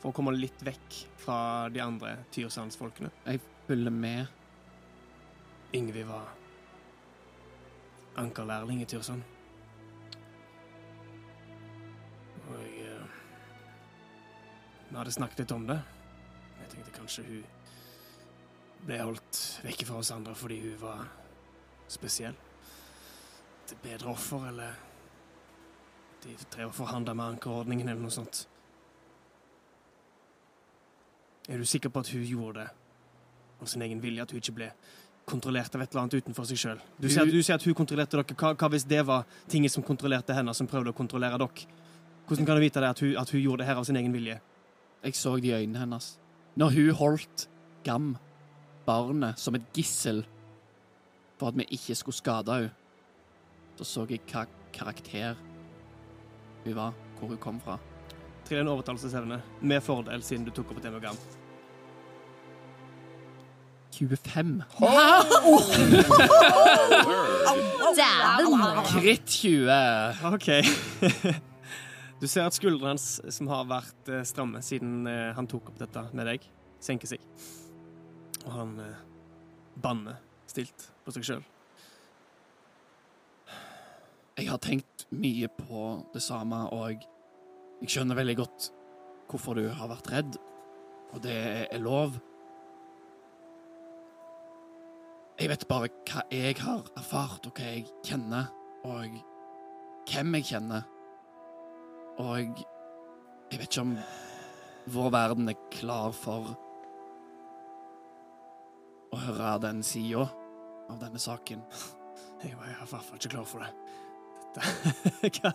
for 0.00 0.12
å 0.12 0.14
komme 0.14 0.32
litt 0.36 0.60
vekk 0.64 1.00
fra 1.18 1.38
de 1.74 1.82
andre 1.82 2.14
Tyrsandsfolkene. 2.32 3.10
Jeg 3.26 3.42
følger 3.66 3.90
med. 3.90 4.26
Yngvi 5.74 6.02
var 6.08 6.34
ankerlærling 8.16 8.82
i 8.82 8.84
Tyrsand. 8.84 9.22
Og 12.48 12.60
jeg 12.60 12.86
eh, 12.86 13.06
Vi 14.90 14.96
hadde 14.96 15.12
snakket 15.12 15.38
litt 15.38 15.52
om 15.52 15.66
det. 15.66 15.80
Jeg 16.60 16.70
tenkte 16.74 16.96
kanskje 16.98 17.24
hun 17.26 17.44
ble 18.84 19.00
holdt 19.00 19.40
vekke 19.64 19.88
fra 19.88 20.02
oss 20.02 20.12
andre 20.12 20.36
fordi 20.36 20.60
hun 20.60 20.78
var 20.80 21.08
spesiell. 21.88 22.36
Et 23.64 23.76
bedre 23.82 24.12
offer, 24.12 24.48
eller 24.48 24.80
De 26.24 26.36
drev 26.52 26.70
og 26.70 26.74
forhandla 26.74 27.12
med 27.12 27.34
ankerordningen 27.34 27.88
eller 27.88 28.00
noe 28.00 28.12
sånt. 28.12 28.46
Er 31.48 31.60
du 31.60 31.64
sikker 31.68 31.92
på 31.92 32.00
at 32.00 32.08
hun 32.14 32.22
gjorde 32.24 32.62
det 32.62 32.83
av 33.60 33.70
sin 33.70 33.82
egen 33.82 34.00
vilje, 34.02 34.22
at 34.22 34.34
hun 34.34 34.40
ikke 34.42 34.56
ble 34.58 34.70
kontrollert 35.24 35.74
av 35.74 35.82
et 35.82 35.92
eller 35.92 36.02
annet 36.02 36.18
utenfor 36.20 36.48
seg 36.48 36.60
sjøl? 36.60 36.82
Du, 36.98 37.08
du 37.08 37.40
sier 37.40 37.56
at 37.56 37.64
hun 37.64 37.76
kontrollerte 37.76 38.18
dere. 38.18 38.36
Hva, 38.36 38.52
hva 38.58 38.70
hvis 38.74 38.86
det 38.88 39.00
var 39.06 39.24
tinget 39.50 39.72
som 39.72 39.84
kontrollerte 39.86 40.36
henne, 40.36 40.54
som 40.56 40.68
prøvde 40.70 40.92
å 40.92 40.96
kontrollere 40.96 41.40
dere? 41.40 41.80
Hvordan 42.28 42.48
kan 42.48 42.56
du 42.56 42.64
vite 42.64 42.80
det 42.80 42.92
at 42.92 43.00
hun, 43.04 43.16
at 43.20 43.32
hun 43.32 43.42
gjorde 43.42 43.62
det 43.62 43.68
her 43.68 43.80
av 43.80 43.88
sin 43.88 44.00
egen 44.00 44.12
vilje? 44.14 44.38
Jeg 45.04 45.16
så 45.18 45.36
det 45.36 45.50
i 45.50 45.56
øynene 45.58 45.82
hennes. 45.82 46.14
Når 46.56 46.76
hun 46.78 46.94
holdt 47.00 47.48
Gam, 47.84 48.14
barnet, 48.86 49.36
som 49.40 49.56
et 49.58 49.66
gissel 49.76 50.22
for 51.36 51.50
at 51.50 51.58
vi 51.58 51.66
ikke 51.76 51.96
skulle 51.98 52.16
skade 52.16 52.56
henne, 52.56 52.72
så 53.76 53.84
så 53.84 54.04
jeg 54.08 54.22
hva 54.30 54.46
karakter 54.72 55.34
hun 56.64 56.76
var, 56.76 56.94
hvor 57.18 57.28
hun 57.28 57.40
kom 57.42 57.60
fra. 57.60 57.76
Trill 58.46 58.60
en 58.62 58.70
overtalelsesevne 58.72 59.40
med 59.60 59.82
fordel, 59.82 60.22
siden 60.22 60.44
du 60.46 60.52
tok 60.54 60.70
opp 60.72 60.78
et 60.80 60.88
enogram. 60.88 61.18
25. 63.94 64.62
Dæven! 67.96 68.62
Kritt 68.90 69.26
20. 69.26 69.70
OK. 70.34 70.48
Du 72.24 72.28
ser 72.30 72.46
at 72.46 72.54
skuldrene 72.56 72.94
hans, 72.94 73.18
som 73.34 73.48
har 73.50 73.66
vært 73.68 74.08
eh, 74.08 74.22
stramme 74.24 74.62
siden 74.64 75.02
eh, 75.10 75.34
han 75.36 75.48
tok 75.50 75.72
opp 75.72 75.80
dette 75.82 76.06
med 76.16 76.24
deg, 76.30 76.46
senker 76.80 77.10
seg. 77.10 77.24
Og 78.46 78.52
han 78.54 78.70
eh, 78.80 79.02
banner 79.82 80.16
stilt 80.48 80.86
på 81.04 81.12
seg 81.12 81.26
sjøl. 81.26 81.42
Jeg 84.38 84.48
har 84.48 84.62
tenkt 84.62 85.04
mye 85.12 85.50
på 85.58 85.82
det 86.14 86.22
samme, 86.24 86.62
og 86.72 87.04
jeg 87.82 87.92
skjønner 87.92 88.16
veldig 88.18 88.38
godt 88.40 88.70
hvorfor 89.28 89.58
du 89.60 89.68
har 89.68 89.90
vært 89.92 90.08
redd, 90.14 90.38
og 91.12 91.20
det 91.26 91.36
er 91.66 91.82
lov. 91.82 92.16
Jeg 95.34 95.50
vet 95.50 95.64
bare 95.66 95.88
hva 96.06 96.20
jeg 96.30 96.54
har 96.62 96.84
erfart, 96.94 97.46
og 97.48 97.56
hva 97.58 97.70
jeg 97.72 97.88
kjenner, 98.06 98.52
og 98.86 99.16
hvem 100.06 100.36
jeg 100.38 100.46
kjenner. 100.52 100.84
Og 102.22 102.38
jeg 102.38 103.58
vet 103.58 103.66
ikke 103.66 103.82
om 103.82 103.96
vår 104.94 105.10
verden 105.10 105.50
er 105.50 105.58
klar 105.74 106.14
for 106.14 106.52
å 109.10 109.20
høre 109.24 109.56
den 109.64 109.82
sida 109.86 110.28
av 110.90 111.00
denne 111.02 111.18
saken. 111.18 111.66
Jeg 112.44 112.54
var 112.60 112.70
i 112.70 112.76
hvert 112.78 112.92
fall 112.92 113.18
ikke 113.18 113.34
klar 113.34 113.48
for 113.48 113.64
det. 113.64 113.72
Dette 114.54 115.54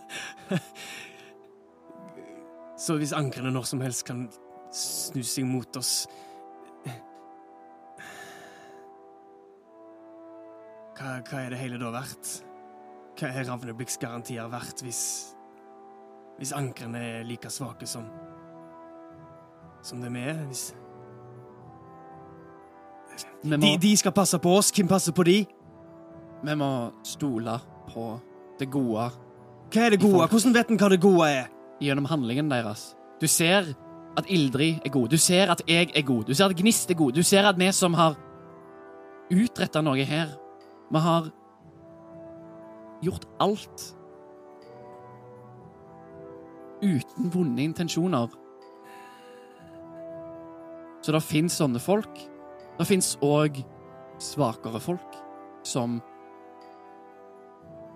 Så 2.80 2.96
hvis 3.00 3.16
ankrene 3.16 3.52
når 3.52 3.64
som 3.68 3.80
helst 3.84 4.04
kan 4.08 4.26
snu 4.76 5.22
seg 5.24 5.48
mot 5.48 5.76
oss 5.80 6.04
hva, 11.00 11.18
hva 11.24 11.42
er 11.44 11.54
det 11.54 11.60
hele 11.60 11.80
da 11.80 11.90
verdt? 11.94 12.40
Hva 13.18 13.30
er 13.32 13.48
Ravneblikks 13.48 13.98
garantier 14.00 14.48
verdt 14.52 14.84
hvis 14.84 15.02
Hvis 16.38 16.52
ankrene 16.56 17.00
er 17.00 17.24
like 17.28 17.50
svake 17.50 17.88
som 17.88 18.06
Som 19.82 20.04
det 20.04 20.12
vi 20.12 20.24
er? 20.28 20.44
Hvis 20.46 20.70
må, 23.44 23.56
de, 23.56 23.74
de 23.80 23.96
skal 23.96 24.12
passe 24.12 24.38
på 24.38 24.52
oss, 24.52 24.70
hvem 24.72 24.88
passer 24.88 25.12
på 25.16 25.24
de? 25.24 25.44
vi 26.40 26.54
må 26.56 26.90
stole 27.04 27.58
på 27.90 28.04
det 28.60 28.70
gode 28.72 29.10
Hva 29.72 29.82
er 29.86 29.96
det 29.96 30.00
gode? 30.00 30.28
Hvordan 30.28 30.54
vet 30.54 30.70
en 30.70 30.78
hva 30.80 30.88
det 30.92 31.00
gode 31.00 31.28
er? 31.28 31.48
gjennom 31.80 32.04
handlingen 32.10 32.50
deres. 32.50 32.94
Du 33.20 33.26
ser 33.28 33.72
at 34.18 34.28
Ildrid 34.28 34.84
er 34.84 34.92
god. 34.92 35.08
Du 35.08 35.16
ser 35.16 35.50
at 35.52 35.62
jeg 35.68 35.90
er 35.96 36.02
god. 36.04 36.24
Du 36.28 36.34
ser 36.34 36.50
at 36.50 36.56
Gnist 36.56 36.90
er 36.90 36.98
god. 36.98 37.12
Du 37.16 37.22
ser 37.22 37.46
at 37.48 37.58
vi 37.58 37.70
som 37.72 37.94
har 37.96 38.18
utretta 39.30 39.80
noe 39.80 40.04
her, 40.04 40.34
vi 40.90 40.98
har 40.98 41.30
gjort 43.02 43.26
alt 43.40 43.86
uten 46.82 47.30
vonde 47.32 47.62
intensjoner. 47.62 48.28
Så 51.00 51.12
det 51.14 51.22
fins 51.24 51.56
sånne 51.60 51.80
folk. 51.80 52.20
Det 52.78 52.86
fins 52.88 53.14
òg 53.24 53.60
svakere 54.20 54.80
folk 54.82 55.18
som 55.66 55.98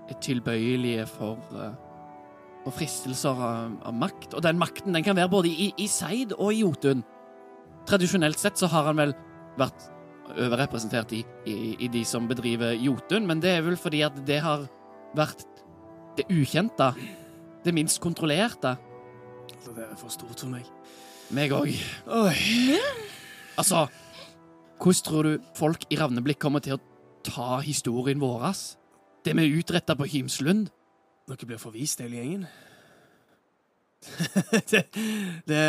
er 0.09 0.21
tilbøyelige 0.21 1.07
for 1.09 1.41
eh, 1.57 1.75
og 2.65 2.73
fristelser 2.73 3.41
av, 3.45 3.75
av 3.85 3.97
makt. 3.97 4.37
Og 4.37 4.45
den 4.45 4.61
makten 4.61 4.97
den 4.97 5.05
kan 5.05 5.17
være 5.17 5.33
både 5.33 5.51
i, 5.53 5.71
i 5.81 5.89
Seid 5.91 6.33
og 6.37 6.53
i 6.53 6.63
Jotun. 6.63 7.05
Tradisjonelt 7.89 8.41
sett 8.41 8.61
så 8.61 8.71
har 8.73 8.89
han 8.89 9.01
vel 9.01 9.13
vært 9.61 9.91
overrepresentert 10.35 11.13
i, 11.17 11.23
i, 11.47 11.57
i 11.87 11.91
de 11.93 12.05
som 12.09 12.29
bedriver 12.31 12.75
Jotun, 12.79 13.27
men 13.29 13.43
det 13.43 13.57
er 13.57 13.65
vel 13.67 13.79
fordi 13.81 14.03
at 14.07 14.17
det 14.27 14.41
har 14.45 14.67
vært 15.17 15.45
det 16.19 16.27
ukjente. 16.31 16.93
Det 17.65 17.75
minst 17.75 18.01
kontrollerte. 18.03 18.75
Altså, 19.55 19.75
det 19.77 19.87
er 19.87 19.97
for 19.99 20.13
stort 20.13 20.41
for 20.41 20.53
meg. 20.53 20.67
Meg 21.35 21.55
òg. 21.57 21.71
Altså, 23.59 23.87
hvordan 24.83 25.05
tror 25.07 25.29
du 25.29 25.47
folk 25.57 25.87
i 25.89 25.99
Ravneblikk 25.99 26.43
kommer 26.43 26.61
til 26.65 26.77
å 26.77 26.83
ta 27.25 27.61
historien 27.65 28.21
vår? 28.21 28.51
Det 29.25 29.33
vi 29.39 29.49
utretta 29.57 29.97
på 29.97 30.09
Hymslund? 30.11 30.69
Dere 31.25 31.49
blir 31.49 31.61
forvist, 31.61 32.03
hele 32.05 32.21
gjengen. 32.21 32.45
det, 34.71 34.83
det, 35.49 35.63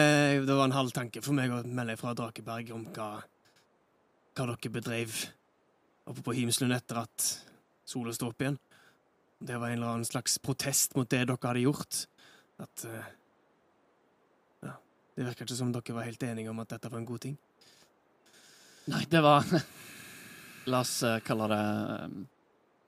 det 0.43 0.51
var 0.51 0.65
en 0.65 0.75
halv 0.75 0.91
tanke 0.91 1.21
for 1.23 1.37
meg 1.37 1.53
å 1.55 1.61
melde 1.63 1.95
fra 1.95 2.11
Drakeberg 2.17 2.73
om 2.75 2.83
hva, 2.91 3.21
hva 4.35 4.47
dere 4.51 4.71
bedrev 4.71 5.13
oppe 6.05 6.23
på 6.25 6.35
Himslund 6.35 6.75
etter 6.75 6.99
at 7.05 7.27
sola 7.87 8.13
sto 8.13 8.29
opp 8.29 8.43
igjen. 8.43 8.57
Det 9.39 9.57
var 9.59 9.71
en 9.71 9.79
eller 9.79 9.93
annen 9.93 10.07
slags 10.07 10.37
protest 10.43 10.95
mot 10.97 11.09
det 11.09 11.23
dere 11.23 11.39
hadde 11.41 11.63
gjort. 11.63 12.03
At 12.61 12.85
uh, 12.87 13.07
Ja, 14.65 14.75
det 15.15 15.27
virka 15.29 15.47
ikke 15.47 15.57
som 15.57 15.73
dere 15.75 15.97
var 15.97 16.07
helt 16.07 16.23
enige 16.23 16.51
om 16.51 16.61
at 16.63 16.71
dette 16.75 16.91
var 16.91 17.01
en 17.01 17.09
god 17.09 17.25
ting. 17.27 17.35
Nei, 18.91 19.03
det 19.09 19.21
var 19.25 19.47
La 20.71 20.81
oss 20.81 20.97
uh, 21.05 21.19
kalle 21.25 21.49
det 21.51 21.63
um, 22.05 22.21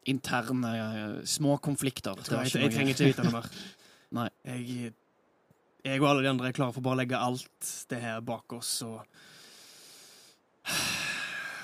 interne 0.10 0.71
uh, 0.77 1.17
små 1.29 1.60
konflikter. 1.62 2.17
Jeg, 2.25 2.49
ikke 2.49 2.63
jeg 2.63 2.73
trenger 2.73 2.95
ikke 2.95 3.12
vite 3.12 3.27
noe 3.27 3.39
mer. 3.39 3.49
Nei. 4.17 4.29
Jeg, 4.47 4.93
jeg 5.86 6.01
og 6.01 6.10
alle 6.10 6.25
de 6.25 6.31
andre 6.31 6.49
er 6.49 6.57
klare 6.57 6.73
for 6.75 6.83
bare 6.83 6.97
å 6.97 7.01
legge 7.03 7.19
alt 7.21 7.73
det 7.91 7.99
her 8.01 8.23
bak 8.25 8.55
oss 8.57 8.79
og 8.88 9.03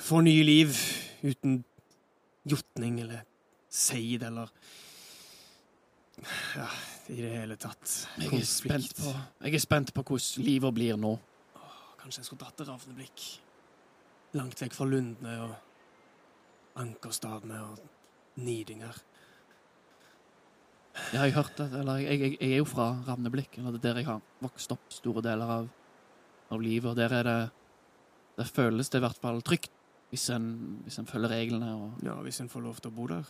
få 0.03 0.21
nye 0.25 0.43
liv 0.43 0.73
uten 1.23 1.61
jotning 2.43 2.99
eller 3.05 3.23
seid 3.71 4.23
eller 4.23 4.51
Ja, 6.55 6.67
i 7.09 7.15
det 7.17 7.29
hele 7.33 7.55
tatt. 7.57 7.89
Jeg 8.21 8.37
er 8.37 8.45
spent 8.45 8.91
på, 8.99 9.13
jeg 9.41 9.55
er 9.57 9.63
spent 9.63 9.93
på 9.95 10.03
hvordan 10.05 10.45
livet 10.45 10.75
blir 10.75 10.99
nå. 10.99 11.15
Kanskje 12.03 12.21
jeg 12.21 12.27
skulle 12.27 12.43
dratt 12.43 12.59
til 12.59 12.67
Ravneblikk. 12.69 13.23
Langt 14.37 14.61
vekk 14.61 14.75
fra 14.77 14.85
Lundene 14.85 15.33
og 15.47 15.55
Ankerstadene 16.83 17.63
og 17.65 17.81
Nidinger. 18.43 19.01
Jeg 20.93 21.19
har 21.19 21.33
hørt 21.39 21.57
det, 21.57 21.69
eller 21.79 22.03
jeg, 22.03 22.19
jeg, 22.19 22.37
jeg 22.37 22.51
er 22.51 22.61
jo 22.61 22.69
fra 22.69 22.91
Ravneblikk, 23.07 23.57
eller 23.57 23.73
det 23.73 23.81
er 23.81 23.87
der 23.87 24.01
jeg 24.03 24.09
har 24.11 24.21
vokst 24.43 24.75
opp 24.75 24.93
store 24.93 25.23
deler 25.25 25.53
av, 25.57 25.69
av 26.53 26.61
livet, 26.61 26.91
og 26.91 26.99
der 26.99 27.19
er 27.21 27.29
det 27.29 27.41
Der 28.33 28.47
føles 28.49 28.89
det 28.89 28.97
i 28.97 29.01
hvert 29.03 29.19
fall 29.21 29.41
trygt, 29.45 29.72
hvis 30.13 30.29
en, 30.29 30.43
hvis 30.85 30.99
en 31.01 31.07
følger 31.09 31.31
reglene 31.31 31.71
og 31.73 32.03
Ja, 32.05 32.13
hvis 32.21 32.37
en 32.43 32.49
får 32.49 32.61
lov 32.61 32.75
til 32.77 32.91
å 32.91 32.93
bo 32.93 33.07
der. 33.09 33.29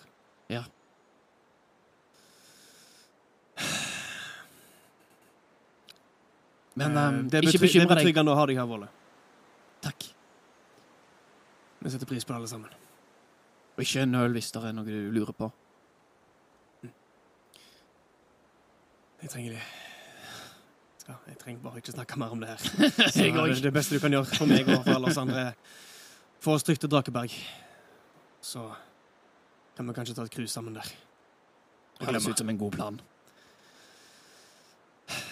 Ja. 0.51 0.63
Men 6.75 6.97
um, 6.97 7.29
det 7.29 7.39
er 7.39 7.47
ikke 7.47 7.61
bekymre 7.63 7.85
deg. 7.85 7.87
Det 7.87 7.95
er 7.95 8.01
betryggende 8.01 8.33
å 8.33 8.35
ha 8.35 8.47
deg 8.49 8.59
her, 8.59 8.67
Volle. 8.67 8.89
Takk. 9.85 10.09
Vi 11.85 11.93
setter 11.93 12.09
pris 12.09 12.27
på 12.27 12.33
det 12.33 12.41
alle 12.41 12.51
sammen. 12.51 12.73
Og 13.77 13.85
ikke 13.85 14.03
nøl 14.09 14.35
hvis 14.35 14.51
det 14.51 14.65
er 14.67 14.75
noe 14.75 14.83
du 14.89 15.07
lurer 15.15 15.37
på. 15.37 15.47
Jeg 19.23 19.31
trenger 19.31 19.55
det. 19.55 19.63
Jeg 21.07 21.39
trenger 21.39 21.63
bare 21.63 21.79
ikke 21.79 21.95
snakke 21.95 22.19
mer 22.19 22.35
om 22.35 22.43
det 22.43 22.51
her. 22.51 22.67
Så 23.15 23.23
det, 23.23 23.63
det 23.63 23.73
beste 23.79 23.95
du 23.95 24.03
kan 24.03 24.19
gjøre 24.19 24.27
for 24.33 24.51
meg 24.51 24.67
og 24.67 24.83
for 24.83 24.97
alle 24.97 25.13
oss 25.13 25.21
andre, 25.23 25.47
få 26.43 26.57
oss 26.57 26.65
trygt 26.67 26.83
til 26.83 26.91
Drakeberg. 26.91 27.33
Så 28.43 28.67
kan 29.77 29.87
vi 29.87 29.95
kanskje 29.95 30.15
ta 30.17 30.25
et 30.27 30.33
cruise 30.33 30.51
sammen 30.51 30.75
der. 30.75 30.87
Det 31.99 32.07
Høres 32.09 32.27
ut 32.27 32.37
som 32.41 32.49
en 32.51 32.59
god 32.59 32.75
plan. 32.75 32.99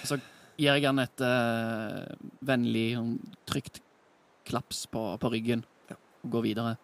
Så 0.08 0.18
gir 0.58 0.72
jeg 0.78 0.86
han 0.86 1.02
et 1.02 1.24
uh, 1.26 2.06
vennlig, 2.46 2.86
sånn 2.96 3.16
trygt 3.50 3.82
klaps 4.48 4.86
på, 4.92 5.04
på 5.22 5.32
ryggen 5.34 5.66
Ja. 5.90 5.98
og 6.24 6.36
går 6.38 6.46
videre. 6.46 6.76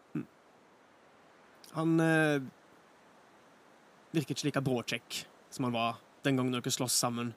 Han 1.78 1.96
uh, 2.02 2.42
virker 4.12 4.36
ikke 4.36 4.50
like 4.50 4.64
bråkjekk 4.66 5.22
som 5.54 5.68
han 5.68 5.76
var 5.76 6.02
den 6.26 6.40
gangen 6.40 6.56
dere 6.56 6.74
slåss 6.74 6.98
sammen 7.00 7.32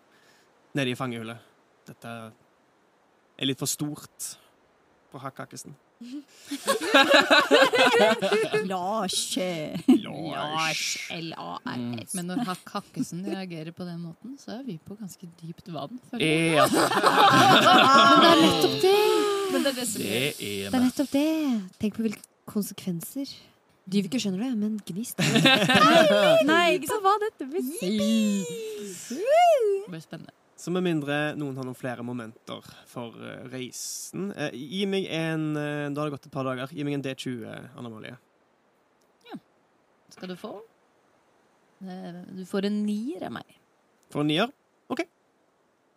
nede 0.75 0.93
i 0.93 0.99
fangehullet. 0.99 1.39
Dette 1.87 2.17
er 3.41 3.49
litt 3.49 3.61
for 3.61 3.71
stort 3.71 4.33
for 5.11 5.23
Hakkakkesen. 5.23 5.77
Lars. 8.71 9.37
Lars. 9.87 10.99
L-A-R-S. 11.11 12.15
Men 12.17 12.25
når 12.31 12.39
Hakk 12.49 12.67
Hakkesen 12.79 13.21
reagerer 13.29 13.73
på 13.77 13.85
den 13.85 14.01
måten, 14.07 14.31
så 14.41 14.49
er 14.59 14.63
vi 14.65 14.79
på 14.81 14.95
ganske 14.97 15.27
dypt 15.43 15.69
vann. 15.75 15.99
Ja, 16.17 16.65
Men 16.71 18.21
det 18.25 18.31
er 18.31 18.39
nettopp 18.47 18.77
det! 18.87 19.03
Men 19.53 19.59
det 19.67 19.71
er 19.71 19.77
det 19.77 19.87
som 19.91 19.99
det 20.01 20.07
er 20.17 20.21
er 20.31 20.35
Det 20.71 20.77
er 20.81 20.85
nettopp 20.89 21.11
det. 21.13 21.29
Tenk 21.83 21.93
på 21.99 22.03
hvilke 22.07 22.25
konsekvenser. 22.51 23.27
Dyviker 23.91 24.21
skjønner 24.23 24.41
det, 24.45 24.53
men 24.61 24.73
Gnist 24.87 25.19
Nei, 26.51 26.67
ikke 26.77 26.89
sant 26.93 27.03
hva 27.03 27.15
dette 27.25 27.45
vil. 27.51 27.67
Det 27.81 27.91
blir 29.91 30.03
spennende. 30.05 30.33
Så 30.61 30.69
med 30.75 30.85
mindre 30.85 31.15
noen 31.41 31.57
har 31.57 31.65
noen 31.65 31.79
flere 31.79 32.05
momenter 32.05 32.67
for 32.91 33.15
eh, 33.25 33.47
reisen 33.49 34.27
eh, 34.35 34.53
Gi 34.53 34.83
meg 34.91 35.07
en 35.17 35.47
eh, 35.57 35.87
Da 35.89 36.03
har 36.03 36.11
det 36.11 36.19
gått 36.19 36.29
et 36.29 36.35
par 36.35 36.45
dager. 36.49 36.69
Gi 36.77 36.85
meg 36.85 36.99
en 36.99 37.05
D20, 37.07 37.47
Anna 37.81 37.93
Malie. 37.93 38.19
Skal 40.11 40.33
du 40.33 40.37
få? 40.37 40.51
Eh, 41.87 42.21
Du 42.35 42.43
får 42.51 42.67
en 42.69 42.81
nier 42.85 43.23
av 43.29 43.33
meg. 43.39 43.57
For 44.11 44.25
en 44.25 44.29
nier? 44.29 44.51
OK. 44.91 45.05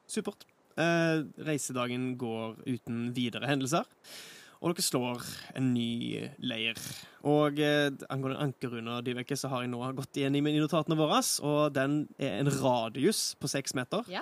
Supert. 0.07 0.45
Eh, 0.77 1.23
reisedagen 1.43 2.13
går 2.21 2.59
uten 2.69 3.07
videre 3.17 3.49
hendelser. 3.49 3.89
Og 4.63 4.71
dere 4.77 4.85
slår 4.85 5.25
en 5.59 5.73
ny 5.73 6.21
leir. 6.39 6.77
Og 7.27 7.57
eh, 7.59 7.89
angående 8.13 8.39
ankerruna, 8.45 9.01
Dyveke, 9.03 9.35
så 9.35 9.49
har 9.51 9.65
jeg 9.65 9.73
nå 9.73 9.81
gått 9.97 10.21
igjen 10.21 10.37
i 10.39 10.43
notatene 10.55 10.95
våre, 10.95 11.19
og 11.43 11.73
den 11.75 11.97
er 12.21 12.37
en 12.39 12.53
radius 12.61 13.33
på 13.41 13.49
seks 13.51 13.75
meter. 13.75 14.05
Ja, 14.13 14.21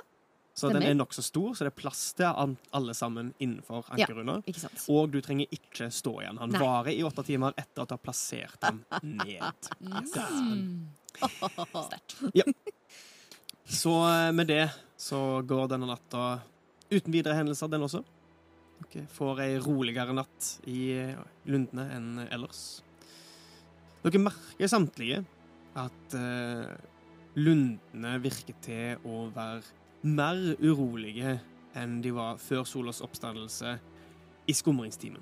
så 0.53 0.69
den 0.69 0.83
er 0.83 0.95
nokså 0.97 1.23
stor, 1.23 1.53
så 1.55 1.63
det 1.63 1.71
er 1.71 1.77
plass 1.79 2.01
til 2.17 2.27
alle 2.27 2.93
sammen 2.97 3.31
innenfor 3.39 3.87
Ja. 3.97 4.07
Ikke 4.45 4.59
sant. 4.59 4.83
Og 4.91 5.11
du 5.11 5.21
trenger 5.23 5.47
ikke 5.51 5.87
stå 5.91 6.21
igjen. 6.21 6.39
Han 6.41 6.51
Nei. 6.51 6.59
varer 6.59 6.91
i 6.91 7.03
åtte 7.07 7.23
timer 7.23 7.55
etter 7.55 7.83
at 7.83 7.89
du 7.89 7.95
har 7.95 8.03
plassert 8.03 8.59
den 8.61 8.83
ned. 9.01 9.69
Sterkt. 11.87 12.17
Ja. 12.35 12.43
Så 13.65 13.93
eh, 14.09 14.31
med 14.35 14.47
det 14.51 14.69
så 14.99 15.41
går 15.47 15.71
denne 15.71 15.87
natta 15.87 16.41
uten 16.91 17.13
videre 17.13 17.37
hendelser, 17.39 17.71
den 17.71 17.87
også. 17.87 18.03
Dere 18.91 19.07
får 19.13 19.43
ei 19.45 19.51
roligere 19.61 20.13
natt 20.13 20.55
i 20.67 20.91
eh, 20.99 21.19
lundene 21.47 21.87
enn 21.95 22.09
ellers. 22.27 22.81
Dere 24.03 24.19
merker 24.19 24.67
samtlige 24.67 25.21
at 25.77 26.15
uh, 26.17 26.67
lundene 27.37 28.17
virker 28.19 28.57
til 28.65 29.05
å 29.07 29.27
være 29.31 29.61
mer 30.03 30.55
urolige 30.61 31.39
enn 31.77 31.99
de 32.03 32.11
var 32.15 32.39
før 32.41 32.65
solas 32.67 33.01
oppstandelse 33.05 33.75
i 34.49 34.53
skumringstimen. 34.57 35.21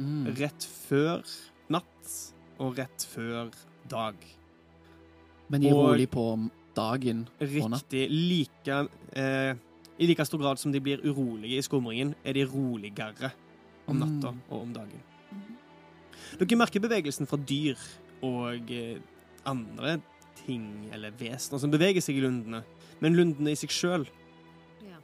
Mm. 0.00 0.28
Rett 0.38 0.66
før 0.88 1.24
natt 1.72 2.12
og 2.60 2.78
rett 2.78 3.06
før 3.10 3.50
dag. 3.90 4.16
Men 5.50 5.64
de 5.64 5.70
er 5.70 5.74
rolig 5.74 6.06
på 6.12 6.24
dagen 6.76 7.24
og 7.40 7.70
natt. 7.72 7.82
Riktig. 7.90 8.06
Like, 8.10 8.78
eh, 9.16 9.54
I 10.00 10.06
like 10.06 10.24
stor 10.24 10.38
grad 10.40 10.58
som 10.58 10.72
de 10.72 10.80
blir 10.80 11.02
urolige 11.04 11.58
i 11.58 11.62
skumringen, 11.64 12.14
er 12.24 12.32
de 12.32 12.44
roligere 12.48 13.32
om 13.86 13.98
natta 13.98 14.30
Mm. 14.30 14.40
og 14.50 14.62
om 14.62 14.72
dagen. 14.72 15.02
Dere 16.38 16.56
merker 16.56 16.80
bevegelsen 16.80 17.26
fra 17.26 17.36
dyr 17.36 17.76
og 18.22 18.70
eh, 18.70 18.98
andre 19.44 20.00
ting 20.46 20.88
eller 20.92 21.10
vesener 21.10 21.58
som 21.58 21.70
beveger 21.70 22.00
seg 22.00 22.16
i 22.16 22.20
lundene, 22.20 22.62
men 23.00 23.16
lundene 23.16 23.52
i 23.52 23.58
seg 23.58 23.70
sjøl, 23.74 24.06
Ja. 24.84 24.98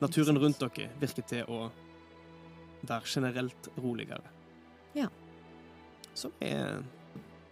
naturen 0.00 0.38
rundt 0.38 0.58
dere, 0.62 0.90
virker 1.00 1.22
til 1.26 1.44
å 1.48 1.70
være 2.82 3.06
generelt 3.06 3.68
roligere. 3.78 4.22
Ja. 4.94 5.08
Som 6.14 6.32
er 6.40 6.82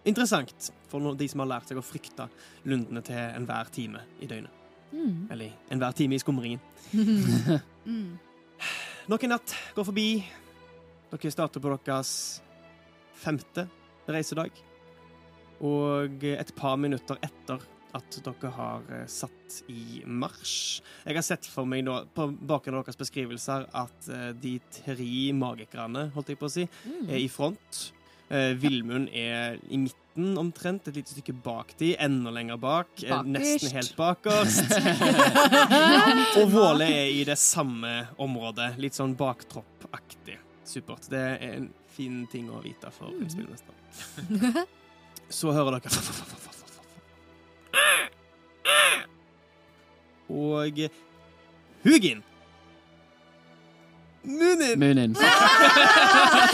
interessant 0.05 0.71
for 0.89 1.15
de 1.15 1.29
som 1.29 1.41
har 1.41 1.47
lært 1.47 1.69
seg 1.69 1.79
å 1.79 1.85
frykte 1.85 2.29
lundene 2.65 3.03
til 3.03 3.17
enhver 3.17 3.71
time 3.71 4.03
i 4.21 4.27
døgnet. 4.27 4.51
Mm. 4.93 5.29
Eller 5.31 5.53
enhver 5.71 5.95
time 5.95 6.15
i 6.15 6.19
skumringen. 6.19 6.61
Mm. 6.93 8.19
Nok 9.11 9.25
en 9.25 9.33
natt 9.37 9.55
går 9.75 9.87
forbi. 9.87 10.09
Dere 11.11 11.31
starter 11.33 11.63
på 11.63 11.73
deres 11.87 12.41
femte 13.23 13.67
reisedag. 14.11 14.51
Og 15.61 16.25
et 16.25 16.53
par 16.57 16.77
minutter 16.81 17.19
etter 17.23 17.63
at 17.97 18.19
dere 18.25 18.51
har 18.55 18.91
eh, 18.93 19.07
satt 19.11 19.61
i 19.71 20.03
marsj 20.07 20.81
Jeg 21.05 21.17
har 21.17 21.25
sett 21.27 21.49
for 21.51 21.69
meg 21.69 21.85
nå, 21.87 21.97
på 22.15 22.29
bakgrunn 22.31 22.79
av 22.79 22.85
deres 22.87 23.01
beskrivelser 23.01 23.67
at 23.77 24.11
eh, 24.11 24.29
de 24.39 24.59
tre 24.73 25.15
magikerne, 25.37 26.09
holdt 26.15 26.33
jeg 26.33 26.41
på 26.41 26.51
å 26.51 26.53
si, 26.53 26.67
er 27.09 27.19
i 27.19 27.29
front. 27.33 27.81
Eh, 28.31 28.53
Villmund 28.63 29.11
er 29.17 29.59
i 29.69 29.81
midten 29.81 30.39
omtrent, 30.39 30.87
et 30.87 31.01
lite 31.01 31.17
stykke 31.17 31.35
bak 31.43 31.75
de, 31.81 31.95
enda 31.99 32.31
lenger 32.35 32.61
bak. 32.63 32.93
Bakerst. 33.01 33.33
Nesten 33.35 33.75
helt 33.75 33.97
bakerst. 33.99 34.77
Og 36.39 36.53
Våle 36.53 36.87
er 36.87 37.11
i 37.11 37.25
det 37.27 37.39
samme 37.43 37.95
området, 38.23 38.77
litt 38.83 38.99
sånn 38.99 39.17
baktroppaktig. 39.19 40.39
Supert. 40.71 41.11
Det 41.11 41.25
er 41.33 41.57
en 41.57 41.71
fin 41.91 42.23
ting 42.31 42.47
å 42.55 42.63
vite 42.63 42.93
for 42.95 43.11
en 43.11 43.33
spillmester. 43.33 43.75
Så 45.31 45.51
hører 45.55 45.81
dere 45.81 46.40
Og 50.31 50.83
Hugin! 51.85 52.23
Munin! 54.23 54.79
Munin. 54.79 55.13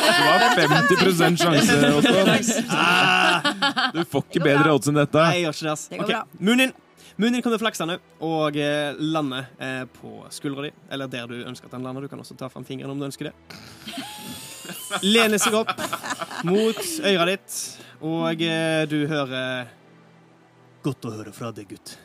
Det 0.06 0.22
var 0.22 0.78
50 0.88 1.36
sjanse, 1.36 1.76
Otto. 1.98 2.12
Ah, 2.70 3.42
Du 3.94 4.04
får 4.06 4.22
ikke 4.28 4.42
bedre 4.44 4.72
odds 4.76 4.88
enn 4.90 4.98
dette. 5.00 5.18
nei, 5.18 5.40
jeg 5.40 5.46
gjør 5.48 5.56
ikke 5.56 5.66
det. 5.66 5.72
ass. 5.72 5.86
Det 5.90 5.98
går 5.98 6.04
Ok, 6.06 6.12
bra. 6.12 6.20
Munin. 6.46 6.72
Munin 7.16 7.40
kommer 7.42 7.58
flaksende 7.58 7.96
og 8.20 8.56
eh, 8.60 8.92
lander 9.00 9.46
eh, 9.58 9.82
på 9.98 10.10
skuldra 10.34 10.66
di, 10.66 10.70
eller 10.92 11.08
der 11.10 11.26
du 11.30 11.36
ønsker 11.48 11.66
at 11.70 11.74
den 11.74 11.86
lander. 11.86 12.04
Du 12.04 12.12
kan 12.12 12.20
også 12.22 12.36
ta 12.38 12.48
fram 12.52 12.64
fingeren 12.68 12.92
om 12.92 13.00
du 13.00 13.06
ønsker 13.08 13.30
det. 13.30 13.34
Lener 15.16 15.40
seg 15.40 15.56
opp 15.56 15.72
mot 16.46 16.78
øret 17.08 17.32
ditt, 17.32 17.56
og 18.04 18.42
eh, 18.46 18.84
du 18.90 18.98
hører 19.10 19.72
Godt 20.86 21.08
å 21.08 21.10
høre 21.16 21.32
fra 21.34 21.48
deg, 21.50 21.66
gutt. 21.72 21.96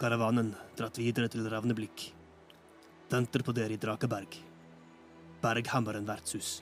Karavanen 0.00 0.52
dratt 0.76 0.98
videre 1.00 1.28
til 1.32 1.46
Ravneblikk. 1.48 2.10
Venter 3.10 3.44
på 3.46 3.54
dere 3.56 3.76
i 3.76 3.80
Drakeberg. 3.80 4.36
Berghammeren 5.40 6.06
vertshus. 6.08 6.58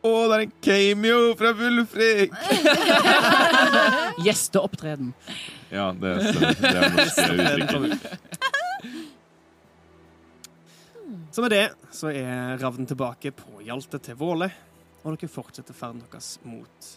Å, 0.00 0.10
det 0.30 0.36
er 0.36 0.42
en 0.46 0.52
cameo 0.64 1.32
fra 1.36 1.50
Wulfrik! 1.58 2.32
Gjesteopptreden. 4.24 5.10
Ja, 5.68 5.90
det 5.92 6.14
stemmer. 6.24 6.54
Det 6.56 7.50
er 7.50 7.66
norske. 7.68 8.20
Så 11.30 11.42
med 11.42 11.50
det 11.50 11.70
så 11.94 12.10
er 12.10 12.58
Ravnen 12.58 12.88
tilbake 12.90 13.30
på 13.36 13.60
Hjalte 13.62 14.00
til 14.02 14.16
Våle, 14.18 14.48
og 15.04 15.14
dere 15.14 15.30
fortsetter 15.30 15.76
ferden 15.76 16.00
deres 16.02 16.32
mot 16.42 16.88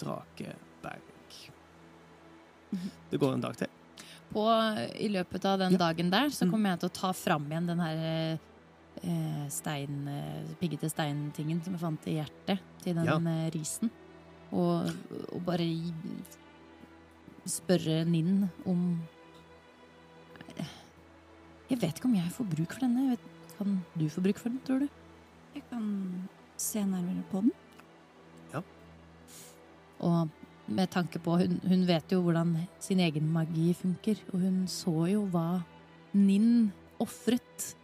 Drakeberg. 0.00 1.36
Det 3.10 3.20
går 3.20 3.36
en 3.36 3.44
dag 3.44 3.60
til. 3.60 3.70
På, 4.32 4.44
I 5.00 5.08
løpet 5.08 5.44
av 5.48 5.58
den 5.58 5.72
Ja. 5.72 5.78
dagen 5.78 6.10
der 6.10 6.28
så 6.28 6.44
Mm. 6.44 6.50
kommer 6.52 6.70
jeg 6.70 6.80
til 6.80 6.88
å 6.88 6.92
ta 6.92 7.12
fram 7.12 7.46
igjen 7.48 7.66
den 7.66 7.78
her 7.80 8.38
eh, 9.02 9.48
stein, 9.48 10.08
eh, 10.08 10.42
piggete 10.60 10.90
steintingen 10.90 11.62
som 11.64 11.72
jeg 11.72 11.80
fant 11.80 12.06
i 12.08 12.14
hjertet 12.18 12.58
til 12.82 12.94
den 12.94 13.04
Ja. 13.06 13.16
eh, 13.16 13.50
risen. 13.50 13.90
Og, 14.52 14.90
og 15.32 15.44
bare 15.44 15.58
gi, 15.64 15.92
spørre 17.46 18.04
Ninn 18.06 18.50
om 18.66 19.00
Jeg 21.70 21.78
vet 21.82 21.98
ikke 21.98 22.06
om 22.08 22.14
jeg 22.14 22.32
får 22.32 22.46
bruk 22.48 22.72
for 22.72 22.80
denne. 22.80 23.10
Vet, 23.10 23.20
kan 23.58 23.84
du 23.98 24.06
få 24.08 24.22
bruk 24.24 24.38
for 24.38 24.48
den, 24.48 24.60
tror 24.64 24.78
du? 24.80 24.88
Jeg 25.54 25.62
kan 25.70 26.28
se 26.56 26.80
nærmere 26.80 27.22
på 27.30 27.42
den. 27.42 27.52
Ja. 28.54 28.62
Og 30.00 30.30
med 30.68 30.90
tanke 30.92 31.18
på 31.22 31.38
hun, 31.40 31.60
hun 31.66 31.84
vet 31.88 32.12
jo 32.12 32.20
hvordan 32.22 32.54
sin 32.82 33.00
egen 33.00 33.28
magi 33.32 33.72
funker, 33.74 34.16
og 34.32 34.40
hun 34.40 34.64
så 34.70 34.94
jo 35.10 35.26
hva 35.32 35.62
Ninn 36.14 36.70
ofret 37.00 37.74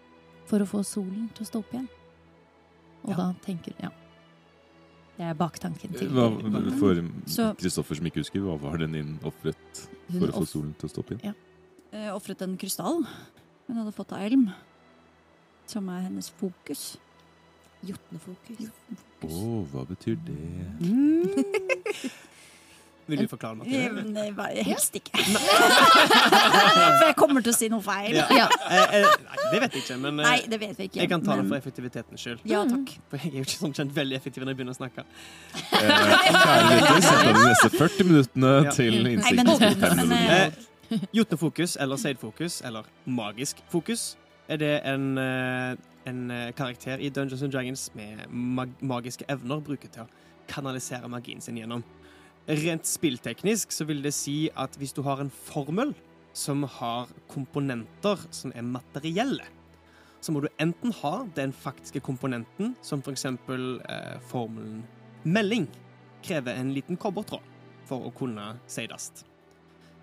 for 0.49 0.61
å 0.65 0.67
få 0.69 0.81
solen 0.85 1.29
til 1.37 1.45
å 1.45 1.49
stå 1.49 1.59
opp 1.61 1.73
igjen. 1.75 1.89
Og 3.05 3.11
Ja. 3.11 3.17
da 3.17 3.27
tenker 3.45 3.75
Ja. 3.83 3.91
Det 5.17 5.23
er 5.29 5.35
baktanken 5.35 5.93
til 5.97 6.09
Hva, 6.11 6.27
for 6.81 7.55
Kristoffer 7.55 7.95
som 7.95 8.07
ikke 8.07 8.19
husker, 8.25 8.41
hva 8.41 8.57
var 8.59 8.79
det 8.79 8.91
Ninn 8.91 9.19
ofret 9.23 9.87
for 10.11 10.27
å 10.27 10.33
få 10.41 10.47
solen 10.47 10.75
til 10.79 10.89
å 10.89 10.93
stå 10.93 10.99
opp 11.05 11.11
igjen? 11.13 11.25
Ja. 11.25 11.35
Eh, 11.93 12.11
Ofret 12.15 12.43
en 12.43 12.57
krystall 12.59 13.07
hun 13.69 13.77
hadde 13.77 13.93
fått 13.95 14.13
av 14.13 14.19
Elm, 14.21 14.49
som 15.67 15.89
er 15.89 16.01
hennes 16.09 16.29
fokus. 16.31 16.97
Jotnefokus. 17.85 18.71
Å, 19.23 19.67
hva 19.71 19.85
betyr 19.87 20.17
det? 20.25 20.35
Mm. 20.81 21.45
Vil 23.07 23.21
du 23.21 23.29
forklare, 23.29 23.57
Mathilde? 23.59 24.03
Nei, 24.15 24.31
bare 24.33 24.63
helst 24.65 24.95
ikke. 24.97 25.13
For 25.21 27.05
jeg 27.05 27.17
kommer 27.19 27.45
til 27.45 27.53
å 27.53 27.57
si 27.57 27.69
noe 27.73 27.85
feil. 27.85 28.15
Ja. 28.17 28.25
Ja. 28.33 28.47
Eh, 28.71 28.95
eh, 29.01 29.07
nei, 29.27 29.39
det 29.53 29.61
vet 29.65 29.77
jeg 29.77 29.83
ikke, 29.85 29.97
men 30.01 30.21
eh, 30.23 30.29
Nei, 30.29 30.37
det 30.51 30.59
vet 30.63 30.79
vi 30.79 30.87
ikke. 30.89 31.01
jeg 31.03 31.11
kan 31.13 31.25
ta 31.25 31.37
det 31.41 31.45
for 31.51 31.59
effektivitetens 31.59 32.25
skyld. 32.25 32.45
Ja, 32.49 32.63
takk. 32.71 32.95
For 33.13 33.21
jeg 33.21 33.33
er 33.35 33.39
jo 33.43 33.47
ikke 33.47 33.59
sånn 33.61 33.75
kjent 33.77 33.93
veldig 33.97 34.17
effektiv 34.19 34.45
når 34.47 34.55
jeg 34.55 34.61
begynner 34.61 34.77
å 34.77 34.79
snakke. 34.79 35.05
Eh, 35.55 35.89
Kjære 36.35 36.69
lytter, 36.73 37.01
sett 37.05 37.21
av 37.29 37.33
de 37.39 37.47
neste 37.51 37.71
40 37.77 38.09
minuttene 38.11 38.53
Ja. 38.65 38.75
til 38.77 39.01
Nei, 39.05 39.15
innsikt 39.19 39.41
men, 39.41 39.47
på 39.53 39.57
fem 39.61 39.97
men 40.01 40.13
eh, 40.19 41.09
Jotnefokus 41.17 41.77
eller 41.81 42.01
Seidfokus 42.01 42.61
eller 42.69 42.89
magisk 43.07 43.61
fokus 43.73 44.15
er 44.53 44.61
det 44.61 44.73
en, 44.89 45.07
eh, 45.19 45.75
en 46.11 46.25
eh, 46.31 46.51
karakter 46.57 47.01
i 47.01 47.09
Dungeons 47.09 47.43
and 47.43 47.53
Dragons 47.55 47.87
med 47.97 48.25
mag 48.31 48.73
magiske 48.85 49.25
evner 49.33 49.63
bruker 49.65 49.89
til 49.93 50.05
å 50.05 50.09
kanalisere 50.51 51.09
magien 51.09 51.41
sin 51.41 51.57
gjennom. 51.57 51.81
Rent 52.45 52.85
spillteknisk 52.85 53.73
så 53.73 53.87
vil 53.89 54.03
det 54.05 54.13
si 54.13 54.51
at 54.53 54.75
hvis 54.77 54.93
du 54.93 55.01
har 55.07 55.23
en 55.23 55.31
formel 55.33 55.95
som 56.37 56.67
har 56.69 57.09
komponenter 57.33 58.21
som 58.35 58.53
er 58.53 58.67
materielle, 58.69 59.47
så 60.21 60.33
må 60.33 60.43
du 60.45 60.51
enten 60.61 60.93
ha 61.01 61.15
den 61.37 61.55
faktiske 61.57 62.03
komponenten, 62.05 62.75
som 62.83 63.01
for 63.03 63.17
eksempel 63.17 63.81
eh, 63.89 64.21
formelen 64.29 64.83
melding, 65.25 65.71
krever 66.25 66.57
en 66.61 66.75
liten 66.77 67.01
kobbertråd 67.01 67.45
for 67.89 68.05
å 68.05 68.13
kunne 68.17 68.55
sides. 68.69 69.25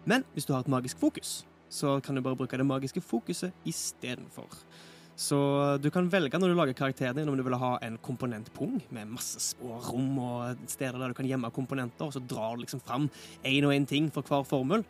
Men 0.05 0.25
hvis 0.33 0.49
du 0.49 0.53
har 0.53 0.65
et 0.65 0.73
magisk 0.73 0.97
fokus, 1.01 1.43
så 1.69 1.99
kan 2.01 2.17
du 2.17 2.23
bare 2.25 2.37
bruke 2.37 2.57
det 2.57 2.65
magiske 2.65 3.01
fokuset 3.05 3.53
istedenfor. 3.69 4.49
Så 5.15 5.37
du 5.83 5.89
kan 5.93 6.07
velge 6.09 6.39
når 6.39 6.53
du 6.53 6.57
lager 6.57 6.77
karakteren 6.77 7.17
din 7.19 7.29
om 7.29 7.37
du 7.37 7.43
vil 7.45 7.57
ha 7.61 7.75
en 7.85 7.97
komponentpung 8.01 8.79
med 8.89 9.11
masse 9.11 9.39
små 9.51 9.77
rom 9.89 10.17
og 10.23 10.63
steder 10.71 10.97
der 10.97 11.11
du 11.11 11.17
kan 11.17 11.27
gjemme 11.29 11.51
komponenter, 11.53 12.07
og 12.07 12.15
så 12.15 12.23
drar 12.23 12.55
du 12.57 12.63
liksom 12.63 12.81
fram 12.81 13.09
én 13.45 13.67
og 13.67 13.75
én 13.75 13.85
ting 13.87 14.09
for 14.13 14.25
hver 14.25 14.47
formel, 14.47 14.85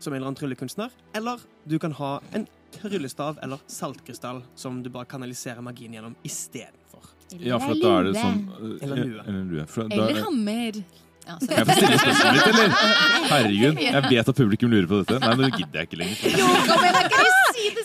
som 0.00 0.12
en 0.12 0.18
eller 0.18 0.30
annen 0.32 0.40
tryllekunstner. 0.40 0.90
Eller 1.16 1.40
du 1.64 1.78
kan 1.78 1.92
ha 1.96 2.18
en 2.36 2.46
tryllestav 2.76 3.38
eller 3.42 3.62
saltkrystall 3.70 4.42
som 4.54 4.82
du 4.82 4.90
bare 4.90 5.08
kanaliserer 5.10 5.64
magien 5.64 5.94
gjennom 5.96 6.16
istedenfor. 6.26 7.08
Ja, 7.38 7.60
for 7.62 7.78
da 7.78 7.94
er 8.00 8.08
det 8.08 8.16
sånn 8.18 8.40
eh, 8.58 8.84
Eller 8.84 9.04
lue. 9.06 9.22
Eller 9.22 9.44
lue. 9.46 9.66
For 9.70 9.86
da, 9.86 9.94
Eller 10.08 10.24
hammer. 10.26 10.80
Ja, 11.28 11.36
jeg 11.38 11.66
får 11.68 11.76
stille 11.78 11.98
spørsmål 12.00 12.34
litt, 12.34 12.46
eller? 12.50 12.72
Herregud, 13.30 13.82
jeg 13.84 14.02
vet 14.08 14.30
at 14.32 14.38
publikum 14.40 14.72
lurer 14.72 14.88
på 14.90 15.02
dette. 15.02 15.20
Nei, 15.22 15.34
men 15.36 15.44
det 15.46 15.60
gidder 15.60 15.82
jeg 15.82 15.90
ikke 15.90 16.00
lenger. 16.00 16.38
Jo, 16.40 16.48
kom 16.66 16.86
igjen, 16.88 17.12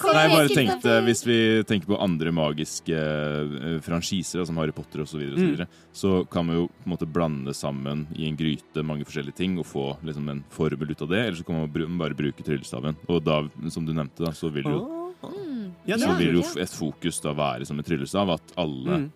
Nei, 0.03 0.21
jeg 0.25 0.31
bare 0.35 0.55
tenkte, 0.55 0.93
Hvis 1.05 1.21
vi 1.25 1.63
tenker 1.63 1.87
på 1.87 1.99
andre 2.01 2.31
magiske 2.31 2.95
eh, 2.95 3.79
franchiser, 3.85 4.45
som 4.45 4.57
Harry 4.57 4.71
Potter 4.75 5.01
osv., 5.01 5.15
så, 5.15 5.17
videre, 5.17 5.33
og 5.33 5.37
så, 5.39 5.45
Mm. 5.45 5.51
videre, 5.55 5.67
så 5.93 6.29
kan 6.29 6.47
vi 6.47 6.53
jo 6.55 6.67
på 6.67 6.85
en 6.85 6.93
måte 6.97 7.07
blande 7.11 7.53
sammen 7.53 8.07
i 8.15 8.27
en 8.27 8.35
gryte 8.37 8.83
mange 8.83 9.05
forskjellige 9.05 9.35
ting 9.35 9.57
og 9.59 9.65
få 9.65 9.97
liksom, 10.03 10.29
en 10.29 10.43
formel 10.49 10.91
ut 10.91 11.01
av 11.01 11.09
det. 11.09 11.19
Eller 11.25 11.37
så 11.37 11.45
kan 11.45 11.55
man 11.59 11.97
bare 11.97 12.13
bruke 12.15 12.43
tryllestaven. 12.43 12.95
Og 13.07 13.23
da, 13.23 13.41
som 13.69 13.85
du 13.85 13.93
nevnte, 13.93 14.23
da, 14.25 14.31
så 14.31 14.51
vil 14.51 14.63
jo, 14.63 15.01
Mm. 15.25 15.71
Ja, 15.87 15.95
så 15.97 16.15
vil 16.19 16.35
jo 16.35 16.41
et 16.61 16.69
fokus 16.69 17.19
da 17.21 17.33
være 17.33 17.65
som 17.65 17.79
en 17.79 17.83
tryllestav. 17.83 18.29
At 18.35 18.51
alle, 18.57 18.97
Mm. 18.99 19.11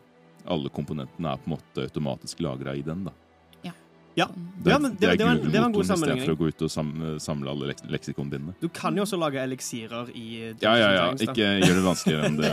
alle 0.47 0.69
komponentene 0.69 1.33
er 1.33 1.37
på 1.37 1.45
en 1.51 1.57
måte 1.57 1.83
automatisk 1.85 2.39
lagra 2.39 2.73
i 2.75 2.81
den. 2.81 3.03
da. 3.03 3.11
Ja. 4.19 4.27
Det, 4.59 4.71
Ja, 4.73 4.77
men 4.83 4.91
det- 4.91 4.99
det 4.99 5.07
er 5.09 5.15
det 5.15 5.25
var 5.25 5.31
en- 5.37 5.51
det 5.53 5.59
var 5.61 5.67
en 5.69 5.71
god 5.71 5.85
sammenligning. 5.87 6.19
istedenfor 6.19 6.35
å 6.35 6.39
gå 6.41 6.47
ut 6.51 6.61
og 6.67 6.71
sam, 6.73 6.89
samle 7.23 7.47
alle 7.53 7.67
leks 7.69 7.83
leksikonene 7.87 8.31
dine. 8.33 8.53
Du 8.59 8.67
kan 8.67 8.95
jo 8.97 9.03
også 9.05 9.17
lage 9.17 9.39
eliksirer 9.39 10.09
i 10.13 10.25
Ja, 10.59 10.73
ja, 10.75 10.89
ja. 10.97 11.05
Ikke 11.13 11.47
gjør 11.63 11.75
det 11.79 11.85
vanskeligere 11.85 12.25
enn 12.27 12.37
det. 12.41 12.51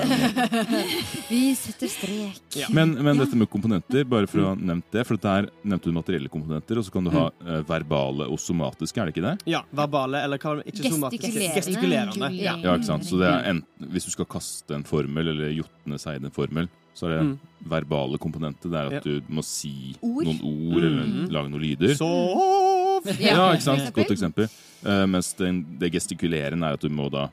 Vi 1.31 1.41
setter 1.59 1.89
strek. 1.91 2.39
Ja. 2.55 2.69
Men, 2.71 2.95
men 3.03 3.19
dette 3.19 3.35
med 3.37 3.51
komponenter, 3.51 4.05
bare 4.09 4.29
for 4.31 4.39
å 4.45 4.47
ha 4.53 4.55
nevnt 4.55 4.87
det, 4.95 5.05
for 5.09 5.19
der 5.19 5.49
nevnte 5.65 5.91
du 5.91 5.97
materielle 5.97 6.31
komponenter, 6.31 6.79
og 6.79 6.85
så 6.87 6.93
kan 6.95 7.05
du 7.05 7.11
ha 7.11 7.27
Mm. 7.27 7.49
eh, 7.59 7.63
verbale 7.67 8.29
og 8.31 8.39
somatiske, 8.39 9.01
er 9.03 9.07
det 9.11 9.15
ikke 9.17 9.27
det? 9.27 9.43
Ja, 9.51 9.63
verbale, 9.75 10.23
eller 10.23 10.39
hva 10.39 10.63
ikke 10.63 10.87
somatiske. 10.93 11.27
Gestikulerende. 11.27 12.15
Gestikulerende. 12.15 12.41
Ja. 12.41 12.57
Ja, 12.63 12.77
ikke 12.79 12.85
sant? 12.87 13.03
Så 13.05 13.19
det 13.19 13.27
er 13.35 13.51
enten, 13.51 13.91
hvis 13.91 14.05
du 14.07 14.11
skal 14.15 14.27
kaste 14.27 14.75
en 14.79 14.85
formel, 14.85 15.27
eller 15.35 15.51
jotne 15.51 15.99
seg 15.99 16.17
inn 16.21 16.25
en 16.31 16.31
formel, 16.31 16.69
så 16.97 17.07
er 17.11 17.19
det 17.19 17.25
Mm. 17.27 17.39
verbale 17.69 18.19
komponenter. 18.19 18.71
Det 18.73 18.79
er 18.81 18.91
Ja. 18.91 18.97
at 18.97 19.05
du 19.05 19.21
må 19.29 19.45
si 19.45 19.95
Ord. 20.01 20.25
noen 20.25 20.41
ord, 20.43 20.83
eller 20.83 21.05
Mm. 21.07 21.29
lage 21.31 21.51
noen 21.53 21.63
lyder. 21.63 21.95
Sov! 21.95 23.05
Ja, 23.21 23.53
ikke 23.53 23.63
sant? 23.63 23.93
Godt 23.95 24.11
eksempel. 24.11 24.49
Uh, 24.85 25.05
mens 25.07 25.35
det, 25.37 25.51
det 25.79 25.93
gestikulerende 25.93 26.65
er 26.67 26.73
at 26.75 26.81
du 26.81 26.89
må 26.89 27.11
da 27.13 27.29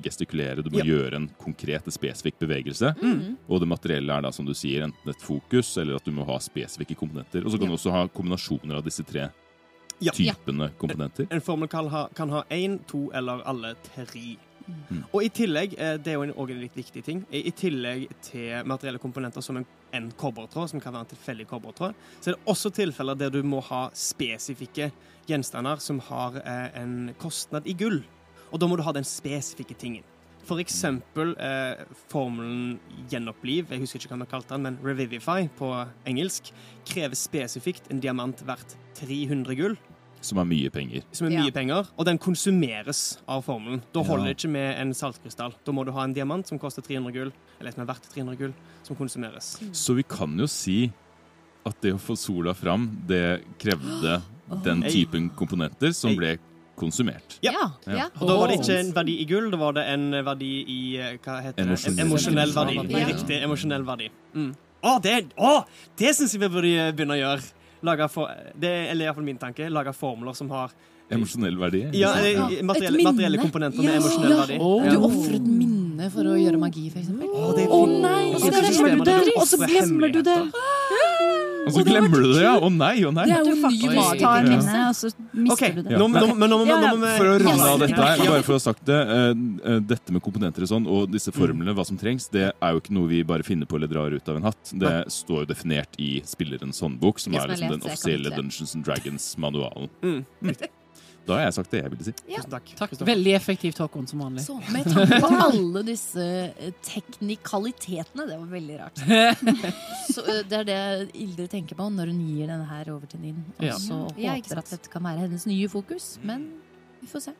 gestikulere, 0.00 0.62
du 0.64 0.70
må 0.70 0.78
Ja. 0.78 0.84
gjøre 0.84 1.14
en 1.16 1.28
konkret, 1.38 1.84
spesifikk 1.92 2.38
bevegelse. 2.40 2.94
Mm. 3.02 3.36
Og 3.48 3.60
det 3.60 3.68
materielle 3.68 4.08
er 4.16 4.22
da, 4.22 4.30
som 4.30 4.46
du 4.46 4.54
sier, 4.54 4.84
enten 4.86 5.10
et 5.10 5.20
fokus, 5.20 5.76
eller 5.76 5.96
at 5.96 6.04
du 6.04 6.12
må 6.12 6.24
ha 6.24 6.38
spesifikke 6.38 6.96
komponenter. 6.96 7.44
Og 7.44 7.50
så 7.52 7.58
kan 7.58 7.68
du 7.68 7.74
også 7.74 7.90
ha 7.92 8.06
kombinasjoner 8.08 8.76
av 8.76 8.84
disse 8.84 9.02
tre 9.04 9.28
Ja. 10.00 10.12
typene 10.12 10.70
komponenter. 10.78 11.26
En 11.30 11.40
formel 11.40 11.68
kan 11.68 11.88
ha, 11.88 12.06
kan 12.14 12.28
ha 12.30 12.42
én, 12.50 12.78
to 12.86 13.10
eller 13.12 13.42
alle 13.44 13.74
tre. 13.84 14.36
Mm. 14.66 15.02
Og 15.10 15.24
i 15.24 15.30
tillegg, 15.32 15.74
eh, 15.78 15.96
det 15.98 16.12
er 16.12 16.18
jo 16.18 16.26
også 16.30 16.54
en 16.54 16.62
litt 16.62 16.76
viktig 16.76 17.02
ting, 17.06 17.22
i 17.30 17.52
tillegg 17.56 18.06
til 18.24 18.66
materielle 18.68 19.00
komponenter 19.02 19.44
som 19.44 19.58
en, 19.60 19.66
en 19.92 20.08
kobbertråd, 20.18 20.72
som 20.72 20.82
kan 20.82 20.94
være 20.94 21.06
en 21.06 21.12
tilfeldig 21.14 21.48
kobbertråd, 21.50 21.98
så 22.20 22.30
er 22.30 22.36
det 22.36 22.52
også 22.52 22.72
tilfeller 22.74 23.18
der 23.18 23.32
du 23.34 23.42
må 23.42 23.60
ha 23.68 23.88
spesifikke 23.96 24.90
gjenstander 25.28 25.82
som 25.82 26.00
har 26.08 26.40
eh, 26.42 26.68
en 26.82 27.12
kostnad 27.20 27.68
i 27.68 27.76
gull. 27.78 28.02
Og 28.52 28.60
da 28.60 28.68
må 28.68 28.76
du 28.76 28.84
ha 28.84 28.92
den 28.94 29.06
spesifikke 29.08 29.76
tingen. 29.78 30.04
For 30.42 30.58
eksempel 30.58 31.36
eh, 31.38 31.84
formelen 32.10 32.80
gjenoppliv, 33.10 33.70
jeg 33.70 33.84
husker 33.84 34.02
ikke 34.02 34.16
hva 34.16 34.24
vi 34.24 34.32
kalte 34.32 34.56
den, 34.56 34.66
men 34.66 34.80
revivify 34.82 35.46
på 35.58 35.70
engelsk, 36.10 36.50
krever 36.88 37.18
spesifikt 37.18 37.86
en 37.92 38.02
diamant 38.02 38.42
verdt 38.48 38.74
300 38.98 39.58
gull 39.60 39.78
Som 40.22 40.38
er 40.38 40.44
mye 40.46 40.70
penger. 40.70 41.02
som 41.12 41.26
er 41.26 41.30
Ja. 41.32 41.42
mye 41.42 41.52
penger, 41.52 41.86
og 41.98 42.04
den 42.06 42.18
konsumeres 42.18 43.18
av 43.28 43.42
formelen. 43.44 43.82
Da 43.92 44.02
holder 44.02 44.24
Ja. 44.26 44.32
det 44.32 44.36
ikke 44.38 44.50
med 44.50 44.78
en 44.80 44.92
saltkrystall. 44.94 45.52
Da 45.64 45.72
må 45.72 45.84
du 45.84 45.92
ha 45.92 46.04
en 46.04 46.14
diamant 46.14 46.46
som 46.46 46.58
koster 46.58 46.82
300 46.82 47.12
gull, 47.12 47.32
eller 47.60 47.72
som 47.72 47.82
er 47.82 47.92
verdt 47.92 48.08
300 48.14 48.36
gull, 48.38 48.54
som 48.84 48.96
konsumeres. 48.96 49.58
Så 49.72 49.94
vi 49.94 50.02
kan 50.04 50.36
jo 50.38 50.46
si 50.46 50.92
at 51.66 51.80
det 51.80 51.92
å 51.94 51.98
få 52.00 52.16
sola 52.16 52.54
fram, 52.54 52.88
det 53.06 53.42
krevde 53.58 54.22
den 54.64 54.82
typen 54.82 55.30
komponenter 55.30 55.92
som 55.94 56.10
Ei. 56.10 56.16
ble 56.16 56.38
konsumert. 56.76 57.38
Ja. 57.42 57.52
Ja. 57.86 57.92
Ja. 57.94 58.04
Og 58.20 58.26
da 58.28 58.36
var 58.38 58.48
det 58.48 58.60
ikke 58.60 58.78
en 58.80 58.92
verdi 58.92 59.20
i 59.20 59.24
gull, 59.28 59.50
da 59.50 59.56
var 59.56 59.72
det 59.72 59.86
en 59.86 60.10
verdi 60.24 60.64
i 60.66 60.96
eh, 60.98 61.16
Hva 61.18 61.40
heter 61.42 61.64
det? 61.64 61.98
Emosjonell 62.00 62.50
verdi. 62.52 62.74
Ja. 62.90 63.06
Riktig. 63.06 63.42
Emosjonell 63.42 63.84
verdi. 63.84 64.08
Mm. 64.34 64.54
Å, 64.82 65.00
det, 65.00 65.28
å, 65.38 65.64
det 65.96 66.14
syns 66.16 66.32
jeg 66.32 66.40
vi 66.40 66.48
burde 66.48 66.92
begynne 66.96 67.14
å 67.14 67.20
gjøre. 67.20 67.42
Lage 67.82 68.08
for, 68.12 68.30
det 68.58 68.68
er 68.70 68.90
eller 68.92 69.08
iallfall 69.08 69.24
min 69.26 69.38
tanke. 69.38 69.68
Lage 69.70 69.92
formler 69.96 70.36
som 70.38 70.50
har 70.54 70.70
Emosjonell 71.12 71.58
verdi. 71.60 71.82
ja, 71.98 72.12
Et 72.16 72.62
materielle, 72.64 73.02
materielle 73.04 73.38
komponenter 73.38 73.82
med 73.82 73.92
Ja. 73.94 74.00
emosjonell 74.00 74.36
verdi. 74.38 74.58
Oh. 74.60 74.82
Du 74.88 74.96
ofrer 75.08 75.34
et 75.36 75.46
minne 75.46 76.10
for 76.10 76.24
å 76.24 76.36
gjøre 76.38 76.58
magi, 76.58 76.86
f.eks. 76.88 77.10
Å, 77.10 77.28
oh, 77.28 77.58
oh, 77.68 77.86
nei! 77.86 78.32
Og 78.32 78.40
så 78.40 78.48
så 78.48 79.66
glemmer 79.66 80.12
du 80.12 80.22
det, 80.22 80.38
og 81.66 81.72
så 81.72 81.84
glemmer 81.86 81.86
du 81.86 81.86
det. 81.86 81.86
hemmeligheter. 81.86 81.86
Og 81.86 81.86
glemmer 81.88 82.22
du 82.22 82.32
det, 82.32 82.42
ja! 82.42 82.54
Å 82.58 82.70
nei, 82.72 82.94
å 83.06 83.12
nei! 83.14 83.26
Det 83.28 83.36
er 83.36 83.44
Du 83.44 83.50
jo 83.50 83.56
ny 83.56 83.62
faktisk 83.62 83.92
tar 83.92 84.02
magiker. 84.02 84.48
Minne, 84.50 84.82
og 84.88 84.96
så 84.98 85.10
mister 85.32 85.76
du 85.76 85.82
det. 85.82 86.00
nå, 86.00 86.08
nå, 86.08 86.48
nå, 86.52 86.58
For 87.16 87.30
å 87.30 87.36
runde 87.42 87.68
av 87.68 87.80
dette 87.84 88.02
her, 88.02 88.24
bare 88.32 88.42
for 88.46 88.56
å 88.56 88.58
ha 88.58 88.64
sagt 88.66 88.84
det, 88.88 89.00
eh, 89.16 89.30
eh, 89.72 89.80
dette 89.92 90.16
med 90.16 90.24
komponenter 90.26 90.66
og 90.66 90.72
sånn, 90.74 90.90
og 90.90 91.08
disse 91.12 91.34
formlene, 91.34 91.76
hva 91.78 91.86
som 91.88 92.00
trengs, 92.00 92.28
det 92.34 92.48
er 92.50 92.76
jo 92.76 92.82
ikke 92.82 92.96
noe 92.98 93.10
vi 93.10 93.22
bare 93.26 93.46
finner 93.46 93.70
på 93.70 93.78
eller 93.78 93.90
drar 93.92 94.12
ut 94.12 94.28
av 94.28 94.40
en 94.40 94.50
hatt. 94.50 94.74
Det 94.74 94.94
står 95.12 95.44
jo 95.44 95.50
definert 95.54 95.98
i 96.02 96.12
spillerens 96.26 96.82
håndbok, 96.82 97.22
som 97.22 97.34
er 97.38 97.54
liksom 97.54 97.76
den 97.76 97.88
offisielle. 97.88 98.36
Dungeons 98.36 98.74
and 98.74 98.84
Dragons-manualen. 98.86 99.90
Mm. 100.02 100.24
Da 101.26 101.36
har 101.38 101.44
jeg 101.44 101.54
sagt 101.54 101.70
det 101.70 101.80
jeg 101.84 101.90
ville 101.92 102.04
si. 102.08 102.12
Tusen 102.26 102.50
takk. 102.50 102.70
Takk. 102.80 102.94
Veldig 103.06 103.32
effektivt, 103.38 103.78
Håkon, 103.78 104.08
som 104.10 104.22
vanlig. 104.24 104.42
Så 104.42 104.56
med 104.74 104.88
tanke 104.90 105.20
på 105.22 105.28
alle 105.46 105.82
disse 105.86 106.24
eh, 106.50 106.72
teknikalitetene 106.82 108.26
Det 108.26 108.38
var 108.40 108.48
veldig 108.50 108.78
rart. 108.80 109.02
Så 110.14 110.24
eh, 110.26 110.40
Det 110.50 110.58
er 110.62 110.66
det 110.68 110.80
Ildrid 111.22 111.50
tenker 111.52 111.78
på 111.78 111.86
når 111.94 112.10
hun 112.10 112.20
gir 112.26 112.50
denne 112.50 112.66
her 112.70 112.90
over 112.94 113.06
til 113.10 113.22
Ninn. 113.22 113.38
Og 113.58 113.64
Ja. 113.68 113.76
så 113.78 114.00
Ja, 114.18 114.34
håper 114.34 114.62
at 114.64 114.72
dette 114.74 114.90
kan 114.92 115.04
være 115.06 115.24
hennes 115.28 115.46
nye 115.46 115.68
fokus. 115.70 116.16
Men 116.26 116.48
vi 117.00 117.06
får 117.10 117.28
se. 117.28 117.34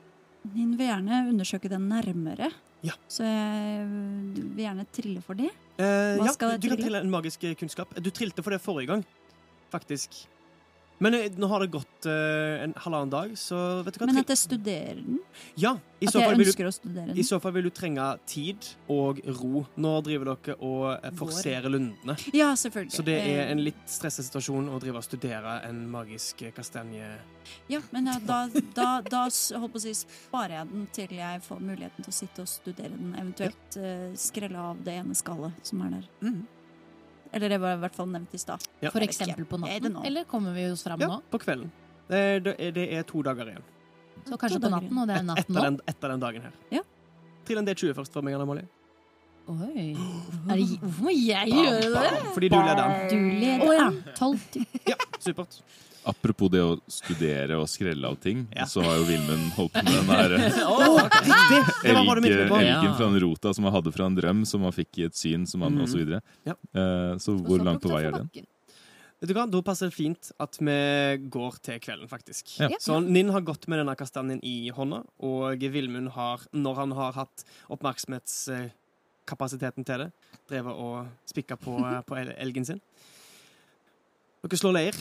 Ninn 0.54 0.76
vil 0.78 0.88
gjerne 0.88 1.24
undersøke 1.32 1.70
den 1.70 1.88
nærmere. 1.90 2.52
Ja. 2.82 2.94
Så 3.10 3.22
jeg 3.26 3.84
vil 4.56 4.64
gjerne 4.64 4.86
trille 4.94 5.20
for 5.22 5.38
det. 5.38 5.50
Eh, 5.78 6.16
Hva 6.18 6.26
ja, 6.26 6.32
skal 6.34 6.54
jeg 6.54 6.62
du 6.64 6.68
kan 6.72 6.80
trille? 6.80 7.02
en 7.02 7.10
magisk 7.12 7.44
kunnskap. 7.60 7.92
Du 8.02 8.10
trilte 8.10 8.42
for 8.42 8.50
det 8.54 8.62
forrige 8.62 8.90
gang, 8.94 9.04
faktisk. 9.74 10.24
Men 11.02 11.16
eh, 11.18 11.32
nå 11.36 11.48
har 11.50 11.64
det 11.64 11.72
gått 11.72 12.06
uh, 12.06 12.62
en 12.62 12.74
halvannen 12.84 13.10
dag, 13.10 13.32
så 13.38 13.58
vet 13.82 13.96
du 13.96 14.02
hva? 14.02 14.08
Men 14.10 14.20
at 14.22 14.30
jeg 14.30 14.38
studerer 14.38 15.00
den. 15.00 15.18
ja, 15.58 15.74
i 15.98 16.06
At 16.06 16.14
så, 16.14 16.22
jeg 16.22 16.36
ønsker 16.36 16.68
du, 16.68 16.70
å 16.70 16.74
studere 16.76 17.06
den? 17.08 17.18
I 17.18 17.24
så 17.26 17.38
fall 17.42 17.56
vil 17.56 17.66
du 17.66 17.72
trenge 17.74 18.06
tid 18.30 18.68
og 18.92 19.18
ro. 19.40 19.64
Nå 19.82 19.92
driver 20.06 20.32
dere 20.32 20.56
og 20.62 20.86
eh, 20.94 21.10
forserer 21.18 21.74
lundene. 21.74 22.16
Ja, 22.36 22.52
selvfølgelig. 22.58 22.94
Så 22.94 23.06
det 23.06 23.18
er 23.18 23.50
en 23.50 23.64
litt 23.66 23.82
stressa 23.90 24.22
situasjon 24.26 24.70
å 24.70 24.78
drive 24.82 25.02
og 25.02 25.06
studere 25.06 25.58
en 25.66 25.84
magisk 25.90 26.46
kastanje... 26.54 27.10
Ja, 27.66 27.82
men 27.90 28.06
ja, 28.06 28.20
da, 28.22 28.44
da, 28.76 28.88
da 29.02 29.26
holdt 29.26 29.74
på 29.74 29.80
å 29.80 29.82
si, 29.82 29.96
sparer 29.98 30.60
jeg 30.60 30.70
den 30.70 30.88
til 30.94 31.14
jeg 31.18 31.42
får 31.42 31.62
muligheten 31.66 32.06
til 32.06 32.14
å 32.14 32.18
sitte 32.22 32.46
og 32.46 32.50
studere 32.50 32.94
den. 32.94 33.14
Eventuelt 33.18 33.78
eh, 33.82 34.10
skrelle 34.18 34.70
av 34.70 34.82
det 34.86 35.00
ene 35.02 35.18
skallet 35.18 35.66
som 35.66 35.82
er 35.86 35.96
der. 35.98 36.10
Mhm. 36.22 36.42
Eller 37.32 37.48
det 37.48 37.58
var 37.62 37.74
i 37.76 37.80
hvert 37.80 37.94
fall 37.96 38.08
nevnt 38.12 38.34
i 38.34 38.38
stad. 38.38 38.64
Ja. 38.84 38.90
For 38.92 39.00
eksempel 39.04 39.44
på 39.48 39.58
natten. 39.62 39.96
Eller 40.04 40.24
kommer 40.28 40.52
vi 40.56 40.66
oss 40.70 40.82
fram 40.84 41.00
Ja, 41.00 41.08
nå? 41.08 41.20
på 41.32 41.38
kvelden. 41.40 41.70
Det, 42.08 42.20
det, 42.44 42.54
er- 42.60 42.72
det 42.76 42.86
er 42.98 43.02
to 43.08 43.22
dager 43.24 43.48
igjen. 43.48 43.62
Så 44.28 44.36
kanskje 44.38 44.58
To 44.60 44.66
på 44.66 44.70
natten, 44.70 44.98
og 44.98 45.08
det 45.08 45.16
er 45.16 45.22
natten 45.24 45.42
Etter 45.42 45.54
nå? 45.56 45.62
den, 45.64 45.80
etter 45.88 46.08
den 46.12 46.20
dagen 46.20 46.42
her. 46.42 46.52
Ja. 46.70 46.82
Trill 47.48 47.58
en 47.58 47.66
D20 47.66 47.94
først 47.96 48.12
for 48.12 48.22
meg, 48.22 48.34
Anna 48.36 48.44
Molly. 48.46 48.62
Oi. 49.50 49.92
Er 50.52 50.58
det, 50.58 50.66
hvorfor 50.82 51.06
må 51.06 51.12
jeg 51.14 51.54
gjøre 51.54 51.92
det? 51.94 52.20
Fordi 52.34 52.48
du 52.50 52.58
leder 52.58 52.82
den. 52.82 53.08
Du 53.10 53.40
leder 53.40 53.64
oh, 53.66 53.74
ja. 53.74 53.86
an. 53.88 54.02
Tolv. 54.18 54.44
Ja, 54.90 54.98
supert. 55.22 55.62
Apropos 56.02 56.50
det 56.50 56.62
å 56.66 56.72
studere 56.90 57.60
og 57.62 57.68
skrelle 57.70 58.08
av 58.10 58.16
ting, 58.22 58.46
Ja. 58.56 58.66
så 58.66 58.82
har 58.82 58.96
jo 58.98 59.04
Vilmund 59.06 59.52
holdt 59.54 59.76
på 59.76 59.84
med 59.86 60.00
den 60.00 60.08
der 60.10 60.32
oh, 60.66 60.96
Riktig! 60.98 61.60
Det 61.84 61.94
var 61.94 62.08
hva 62.08 62.16
du 62.16 62.18
elg, 62.18 62.24
mente 62.26 62.48
på. 62.50 62.58
elgen 62.58 62.96
fra 62.98 63.06
en 63.06 63.20
rota 63.22 63.52
som 63.54 63.68
han 63.68 63.76
hadde 63.76 63.92
fra 63.94 64.08
en 64.10 64.16
drøm, 64.18 64.40
som 64.48 64.66
han 64.66 64.74
fikk 64.74 64.98
i 64.98 65.06
et 65.06 65.18
syn, 65.18 65.46
som 65.46 65.62
han, 65.62 65.78
mm. 65.78 65.84
og 65.84 65.92
så 65.92 66.00
videre. 66.00 66.18
Ja. 66.48 66.56
Eh, 66.74 67.12
så 67.22 67.36
hvor 67.38 67.62
så 67.62 67.68
langt 67.68 67.86
på 67.86 67.92
vei 67.94 68.02
er 68.08 68.18
den? 68.18 68.32
Vet 69.22 69.30
du 69.30 69.36
hva, 69.36 69.46
Da 69.46 69.62
passer 69.62 69.92
det 69.92 69.94
fint 69.94 70.32
at 70.42 70.58
vi 70.58 70.78
går 71.30 71.62
til 71.62 71.78
kvelden, 71.84 72.10
faktisk. 72.10 72.56
Ja. 72.58 72.72
Så 72.82 72.98
Ninn 73.04 73.30
har 73.30 73.46
gått 73.46 73.68
med 73.70 73.78
denne 73.78 73.94
kastanjen 73.94 74.42
i 74.42 74.72
hånda, 74.74 75.04
og 75.22 75.62
Vilmund 75.62 76.10
har, 76.16 76.42
når 76.50 76.82
han 76.82 76.98
har 76.98 77.14
hatt 77.20 77.46
oppmerksomhetskapasiteten 79.22 79.84
til 79.86 80.02
det, 80.04 80.12
drevet 80.50 80.74
og 80.74 81.06
spikka 81.28 81.56
på, 81.56 81.76
på 82.06 82.16
elgen 82.18 82.64
sin. 82.66 82.80
Dere 84.42 84.58
slår 84.58 84.74
leir. 84.74 84.96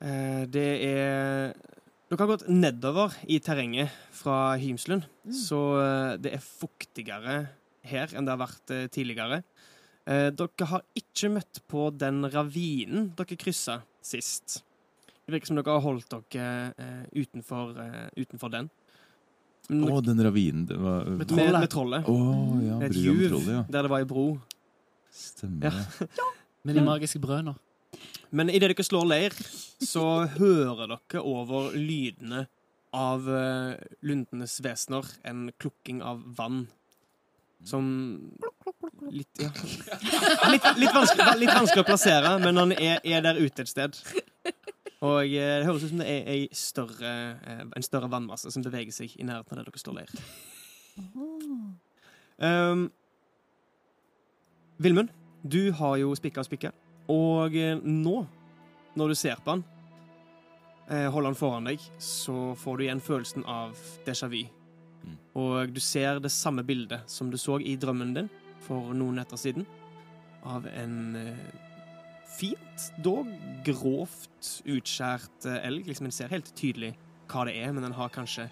Eh, 0.00 0.46
Det 0.46 0.66
er 0.86 1.54
Dere 2.06 2.20
har 2.22 2.28
gått 2.30 2.44
nedover 2.48 3.12
i 3.26 3.40
terrenget 3.42 3.90
fra 4.14 4.54
Hymslund, 4.56 5.02
så 5.26 5.58
eh, 5.82 6.16
det 6.22 6.36
er 6.36 6.44
fuktigere 6.44 7.48
her 7.82 8.12
enn 8.14 8.24
det 8.24 8.30
har 8.30 8.38
vært 8.44 8.70
eh, 8.70 8.86
tidligere. 8.86 9.40
Eh, 10.06 10.30
dere 10.30 10.68
har 10.70 10.84
ikke 10.94 11.32
møtt 11.34 11.64
på 11.66 11.88
den 11.90 12.22
ravinen 12.30 13.08
dere 13.18 13.36
kryssa 13.36 13.80
sist. 14.06 14.60
Det 15.26 15.34
virker 15.34 15.50
som 15.50 15.58
dere 15.58 15.74
har 15.74 15.82
holdt 15.82 16.14
dere 16.30 16.72
eh, 16.78 17.02
utenfor, 17.24 17.74
eh, 17.82 18.06
utenfor 18.22 18.54
den. 18.54 18.70
Å, 19.66 20.00
den 20.04 20.22
ravinen 20.22 20.66
det 20.68 20.76
var, 20.78 21.06
med, 21.10 21.26
trollet. 21.26 21.60
med 21.60 21.70
trollet. 21.72 22.10
ja, 22.66 22.80
Et 22.86 22.98
juv 23.02 23.22
trollet, 23.28 23.52
ja. 23.56 23.62
der 23.68 23.86
det 23.86 23.90
var 23.90 24.04
ei 24.04 24.08
bro. 24.08 24.26
Stemmer 25.10 25.70
Ja. 25.70 26.26
Med 26.66 26.74
de 26.74 26.82
magiske 26.82 27.20
brødene. 27.22 27.54
Men 28.34 28.50
idet 28.50 28.72
dere 28.72 28.84
slår 28.84 29.06
leir, 29.06 29.34
så 29.82 30.26
hører 30.36 30.88
dere 30.90 31.22
over 31.22 31.76
lydene 31.78 32.46
av 32.96 33.28
uh, 33.28 33.76
lundenes 34.02 34.56
vesener 34.64 35.06
en 35.26 35.50
klukking 35.62 36.02
av 36.02 36.22
vann. 36.38 36.66
Som 37.66 37.86
Litt, 39.10 39.30
ja. 39.38 39.48
litt, 40.52 40.66
litt, 40.80 40.92
vanskelig, 40.94 41.26
litt 41.38 41.52
vanskelig 41.52 41.82
å 41.84 41.86
plassere, 41.86 42.32
men 42.42 42.58
han 42.58 42.72
er, 42.74 42.98
er 43.06 43.22
der 43.22 43.38
ute 43.38 43.62
et 43.62 43.70
sted. 43.70 43.98
Og 45.06 45.26
eh, 45.26 45.58
det 45.60 45.66
høres 45.66 45.84
ut 45.84 45.92
som 45.92 46.00
det 46.02 46.08
er 46.08 46.44
større, 46.56 47.12
eh, 47.46 47.64
en 47.66 47.84
større 47.84 48.10
vannmasse 48.12 48.50
som 48.52 48.64
beveger 48.64 48.94
seg 48.94 49.14
i 49.18 49.26
nærheten 49.26 49.54
av 49.54 49.60
der 49.60 49.68
dere 49.68 49.82
står 49.82 49.98
leir. 49.98 50.14
Um, 52.36 52.88
Vilmund, 54.82 55.12
du 55.44 55.70
har 55.76 55.96
jo 56.00 56.14
spikka 56.18 56.42
og 56.42 56.48
spikka. 56.48 56.72
Og 57.12 57.56
eh, 57.56 57.76
nå, 57.82 58.18
når 58.96 59.12
du 59.12 59.18
ser 59.18 59.42
på 59.44 59.56
han, 59.56 59.66
holder 60.86 61.32
han 61.32 61.34
foran 61.34 61.64
deg, 61.66 61.82
så 61.98 62.52
får 62.54 62.76
du 62.78 62.82
igjen 62.84 63.00
følelsen 63.02 63.42
av 63.50 63.72
déjà 64.06 64.28
vu. 64.30 64.44
Mm. 65.02 65.16
Og 65.42 65.72
du 65.74 65.80
ser 65.82 66.20
det 66.22 66.30
samme 66.30 66.62
bildet 66.62 67.10
som 67.10 67.26
du 67.32 67.34
så 67.42 67.56
i 67.58 67.72
drømmen 67.74 68.12
din 68.14 68.28
for 68.62 68.94
noen 68.94 69.18
netter 69.18 69.40
siden, 69.40 69.66
av 70.46 70.68
en 70.70 71.18
fint, 72.36 72.86
dog 73.04 73.30
grovt 73.66 74.52
utskjært 74.68 75.48
eh, 75.48 75.66
elg. 75.68 75.86
Liksom, 75.88 76.08
en 76.08 76.14
ser 76.14 76.32
helt 76.34 76.52
tydelig 76.58 76.94
hva 77.30 77.46
det 77.48 77.56
er, 77.58 77.72
men 77.74 77.86
den 77.86 77.96
har 77.96 78.12
kanskje 78.14 78.48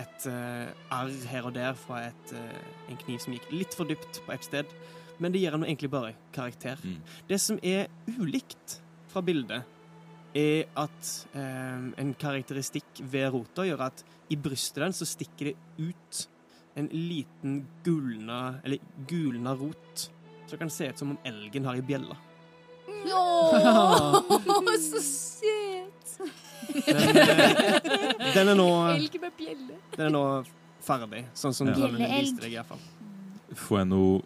et 0.00 0.24
uh, 0.26 0.72
arr 0.90 1.12
her 1.30 1.46
og 1.46 1.52
der 1.54 1.76
fra 1.78 2.00
et, 2.08 2.32
uh, 2.34 2.88
en 2.90 2.98
kniv 2.98 3.20
som 3.22 3.34
gikk 3.36 3.44
litt 3.54 3.76
for 3.78 3.86
dypt 3.86 4.18
på 4.26 4.32
et 4.34 4.46
sted. 4.46 4.72
Men 5.22 5.30
det 5.30 5.44
gir 5.44 5.54
den 5.54 5.66
egentlig 5.68 5.92
bare 5.92 6.16
karakter. 6.34 6.80
Mm. 6.82 6.96
Det 7.28 7.38
som 7.38 7.60
er 7.62 7.86
ulikt 8.18 8.80
fra 9.12 9.22
bildet, 9.22 9.62
er 10.34 10.66
at 10.74 11.10
eh, 11.38 11.84
en 12.02 12.12
karakteristikk 12.18 13.04
ved 13.06 13.28
rota 13.30 13.62
gjør 13.68 13.86
at 13.86 14.02
i 14.34 14.38
brystet 14.40 14.82
den 14.82 14.96
så 14.96 15.06
stikker 15.06 15.52
det 15.52 15.54
ut 15.78 16.24
en 16.74 16.88
liten 16.90 17.60
gulna, 17.86 18.58
eller 18.66 18.82
gulna 19.06 19.54
rot. 19.54 20.10
som 20.46 20.58
kan 20.58 20.70
se 20.70 20.88
ut 20.90 20.98
som 20.98 21.14
om 21.14 21.18
elgen 21.24 21.64
har 21.64 21.76
i 21.78 21.82
bjelle. 21.86 22.16
Åh, 22.88 24.20
så 24.90 25.00
søt! 25.02 26.14
Den, 26.74 27.16
eh, 27.16 28.34
den 28.34 28.48
er 28.48 28.56
nå 28.58 28.68
Elg 28.94 29.18
med 29.22 29.32
bjelle. 29.38 29.76
Den 29.96 30.06
er 30.08 30.14
nå 30.14 30.22
ferdig, 30.84 31.24
sånn 31.36 31.54
som 31.56 31.68
Ja. 31.70 31.74
Bjelle 31.78 32.08
viste 32.20 32.40
deg, 32.44 32.52
i 32.52 32.58
hvert 32.58 32.72
fall. 32.74 32.84
Får 33.54 33.78
jeg 33.82 33.88
noe 33.92 34.22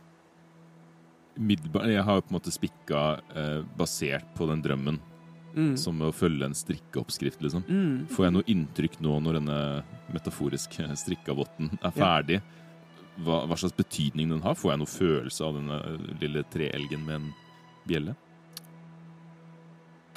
middelbar 1.38 1.86
Jeg 1.86 2.02
har 2.02 2.16
jo 2.18 2.22
på 2.26 2.32
en 2.32 2.38
måte 2.38 2.50
spikka 2.54 3.02
eh, 3.36 3.60
basert 3.78 4.30
på 4.38 4.48
den 4.50 4.62
drømmen, 4.64 4.98
Mm. 5.58 5.72
som 5.80 5.96
å 6.04 6.12
følge 6.14 6.44
en 6.44 6.52
strikkeoppskrift, 6.54 7.40
liksom. 7.42 7.62
Mm. 7.66 8.06
Får 8.12 8.26
jeg 8.26 8.32
noe 8.34 8.44
inntrykk 8.52 8.98
nå 9.02 9.14
når 9.24 9.38
denne 9.40 9.56
metaforiske 10.14 10.84
strikkavotten 11.02 11.70
er 11.82 11.88
Ja. 11.88 11.90
ferdig? 11.90 12.42
Hva, 13.18 13.40
hva 13.48 13.56
slags 13.58 13.74
betydning 13.74 14.28
den 14.30 14.42
har? 14.44 14.54
Får 14.54 14.70
jeg 14.74 14.78
noe 14.78 14.92
følelse 14.92 15.42
av 15.48 15.54
denne 15.56 15.78
lille 16.20 16.44
treelgen 16.52 17.02
med 17.04 17.14
en 17.16 17.34
bjelle? 17.88 18.14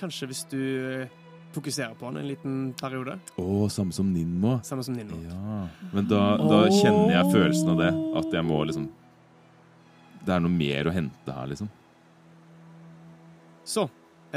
Kanskje 0.02 0.28
hvis 0.32 0.46
du 0.50 0.62
eh, 0.62 1.12
fokuserer 1.54 1.94
på 1.94 2.10
den 2.10 2.18
en 2.18 2.28
liten 2.28 2.58
periode. 2.80 3.18
Å, 3.38 3.70
samme 3.70 3.94
som 3.94 4.10
Ninmo. 4.14 4.58
Samme 4.66 4.84
som 4.84 4.96
Ninmo. 4.98 5.20
Ja. 5.28 5.68
Men 5.92 6.08
da, 6.10 6.22
da 6.42 6.64
kjenner 6.72 7.14
jeg 7.18 7.34
følelsen 7.34 7.74
av 7.74 7.82
det. 7.84 7.92
At 8.22 8.34
jeg 8.34 8.48
må 8.48 8.64
liksom 8.68 8.90
Det 10.22 10.36
er 10.36 10.44
noe 10.44 10.54
mer 10.54 10.88
å 10.88 10.94
hente 10.94 11.34
her, 11.34 11.50
liksom. 11.50 11.70
Så 13.66 13.88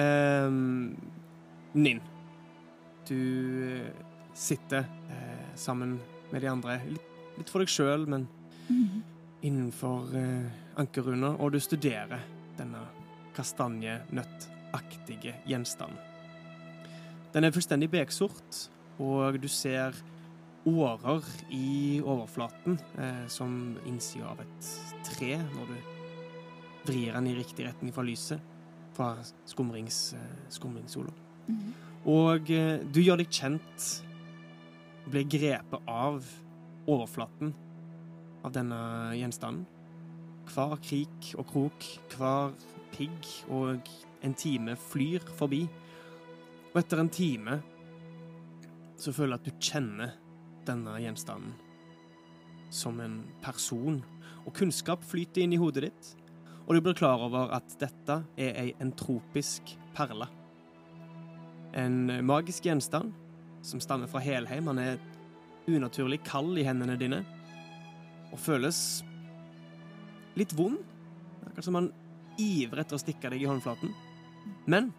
eh, 0.00 0.50
Ninn. 1.74 2.03
Du 3.09 3.20
sitter 4.35 4.87
eh, 5.12 5.48
sammen 5.55 5.98
med 6.33 6.42
de 6.42 6.48
andre. 6.48 6.79
Litt, 6.88 7.11
litt 7.38 7.53
for 7.53 7.61
deg 7.61 7.72
sjøl, 7.72 8.09
men 8.09 8.27
innenfor 9.44 10.16
eh, 10.16 10.48
ankerrunder. 10.81 11.37
Og 11.38 11.53
du 11.55 11.61
studerer 11.61 12.24
denne 12.59 12.81
kastanjenøttaktige 14.74 15.34
gjenstanden. 15.46 15.98
Den 17.34 17.44
er 17.44 17.50
fullstendig 17.50 17.90
beksort, 17.90 18.70
og 18.98 19.42
du 19.42 19.48
ser 19.48 19.94
årer 20.66 21.24
i 21.50 22.00
overflaten 22.00 22.78
eh, 22.98 23.26
som 23.28 23.76
innsida 23.87 24.30
av 24.30 24.40
et 24.40 24.68
tre 25.04 25.37
når 25.37 25.72
du 25.72 25.76
vrir 26.87 27.12
den 27.12 27.26
i 27.26 27.34
riktig 27.37 27.66
retning 27.66 27.92
fra 27.92 28.04
lyset 28.04 28.40
fra 28.94 29.16
skumrings, 29.46 30.14
eh, 30.14 30.48
-hmm. 30.48 31.72
Og 32.04 32.50
eh, 32.50 32.80
du 32.94 33.00
gjør 33.00 33.16
deg 33.16 33.30
kjent, 33.30 34.04
blir 35.10 35.24
grepet 35.24 35.80
av 35.88 36.24
overflaten 36.87 37.54
av 38.44 38.52
denne 38.52 39.12
gjenstanden. 39.16 39.66
Hver 40.46 40.76
krik 40.76 41.34
og 41.38 41.46
krok, 41.46 41.84
hver 42.16 42.52
pigg 42.92 43.26
og 43.48 43.80
en 44.24 44.34
time 44.34 44.76
flyr 44.80 45.24
forbi. 45.38 45.62
Og 46.72 46.80
etter 46.80 47.01
en 47.01 47.12
time 47.12 47.61
så 48.99 49.12
føler 49.12 49.36
jeg 49.36 49.42
at 49.42 49.49
du 49.49 49.68
kjenner 49.70 50.14
denne 50.64 50.96
gjenstanden 51.03 51.55
som 52.74 52.99
en 53.01 53.20
person. 53.44 54.01
Og 54.44 54.55
kunnskap 54.57 55.05
flyter 55.07 55.44
inn 55.44 55.55
i 55.55 55.61
hodet 55.61 55.86
ditt, 55.86 56.12
og 56.64 56.74
du 56.74 56.80
blir 56.80 56.96
klar 56.96 57.22
over 57.22 57.53
at 57.55 57.76
dette 57.80 58.22
er 58.40 58.57
ei 58.62 58.70
entropisk 58.82 59.74
perle. 59.94 60.26
En 61.76 62.09
magisk 62.24 62.66
gjenstand 62.66 63.12
som 63.64 63.82
stammer 63.82 64.09
fra 64.09 64.22
Helheim. 64.24 64.70
Han 64.70 64.80
er 64.80 65.03
unaturlig 65.68 66.22
kald 66.24 66.59
i 66.61 66.64
hendene 66.66 66.96
dine 67.01 67.22
og 68.32 68.40
føles 68.40 68.78
litt 70.38 70.55
vond. 70.57 70.80
Akkurat 71.44 71.68
som 71.68 71.78
han 71.78 71.92
ivrer 72.40 72.82
etter 72.82 72.99
å 72.99 73.03
stikke 73.03 73.30
deg 73.30 73.44
i 73.44 73.49
håndflaten. 73.49 73.92
Men 74.66 74.92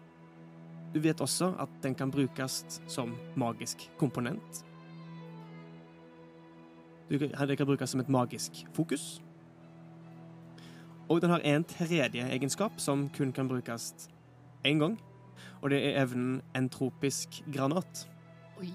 du 0.94 1.00
vet 1.00 1.20
også 1.20 1.54
at 1.60 1.68
den 1.82 1.94
kan 1.94 2.10
brukes 2.10 2.80
som 2.86 3.16
magisk 3.36 3.90
komponent. 3.98 4.64
Du 7.10 7.18
kan- 7.18 7.48
Den 7.48 7.56
kan 7.56 7.66
brukes 7.66 7.90
som 7.90 8.00
et 8.00 8.08
magisk 8.08 8.52
fokus. 8.74 9.22
Og 11.08 11.20
den 11.20 11.30
har 11.30 11.38
en 11.38 11.64
tredje 11.64 12.30
egenskap 12.32 12.72
som 12.76 13.08
kun 13.08 13.32
kan 13.32 13.48
brukes 13.48 14.08
én 14.64 14.78
gang. 14.78 14.98
Og 15.62 15.70
det 15.70 15.86
er 15.86 16.02
evnen 16.02 16.42
entropisk 16.56 17.28
granat. 17.54 18.08
Oi. 18.58 18.70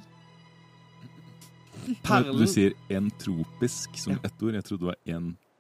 Perlen 2.03 2.38
Du 2.38 2.47
sier 2.47 2.72
entropisk 2.89 3.89
som 3.97 4.13
Ja. 4.13 4.17
ett 4.24 4.43
ord. 4.43 4.53
Jeg 4.53 4.63
trodde 4.63 4.86
det 4.86 4.88
var 4.88 4.95
entropisk. 5.05 5.38
Å 5.47 5.51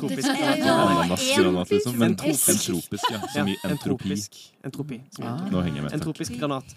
granat. 0.02 0.60
ja, 0.60 0.74
Ananasgranat, 0.74 1.72
liksom. 1.72 1.98
Men 2.00 2.12
Entropisk. 2.12 2.50
entropisk, 2.50 3.12
ja. 3.12 3.20
Som 3.28 3.48
i 3.48 3.58
entropi. 3.64 4.18
Entropi. 4.64 5.02
Ah. 5.22 5.46
Nå 5.52 5.62
henger 5.62 5.82
jeg 5.82 5.84
med. 5.84 5.94
Entropisk 5.94 6.36
granat. 6.40 6.76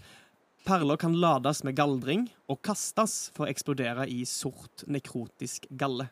Perler 0.66 0.96
kan 0.98 1.14
lades 1.20 1.62
med 1.62 1.76
galdring 1.78 2.26
og 2.50 2.58
kastes 2.66 3.28
for 3.36 3.46
å 3.46 3.50
eksplodere 3.52 4.08
i 4.10 4.24
sort 4.26 4.82
nekrotisk 4.90 5.68
galle. 5.70 6.08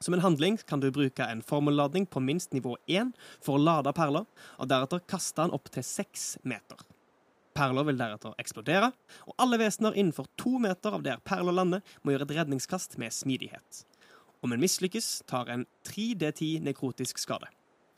Som 0.00 0.14
en 0.14 0.22
handling 0.24 0.56
kan 0.68 0.80
du 0.80 0.86
bruke 0.94 1.26
en 1.26 1.42
formelladning 1.42 2.06
på 2.06 2.22
minst 2.24 2.54
nivå 2.56 2.76
1 2.86 3.10
for 3.42 3.58
å 3.58 3.60
lade 3.60 3.92
perler, 3.92 4.24
og 4.56 4.70
deretter 4.70 5.02
kaste 5.10 5.42
den 5.42 5.52
opp 5.52 5.68
til 5.74 5.84
6 5.84 6.38
meter. 6.48 6.86
Perler 7.54 7.82
vil 7.88 7.98
deretter 7.98 8.34
eksplodere, 8.38 8.92
og 9.26 9.34
alle 9.42 9.58
vesener 9.58 9.96
innenfor 9.98 10.26
to 10.38 10.52
meter 10.62 10.94
av 10.94 11.02
der 11.02 11.18
perler 11.26 11.52
lander, 11.56 11.80
må 12.04 12.12
gjøre 12.14 12.22
et 12.28 12.36
redningskast 12.38 12.94
med 13.02 13.10
smidighet. 13.12 13.80
Om 14.42 14.52
en 14.54 14.60
mislykkes, 14.62 15.22
tar 15.28 15.48
en 15.52 15.66
3D10 15.84 16.60
nekrotisk 16.64 17.18
skade. 17.20 17.48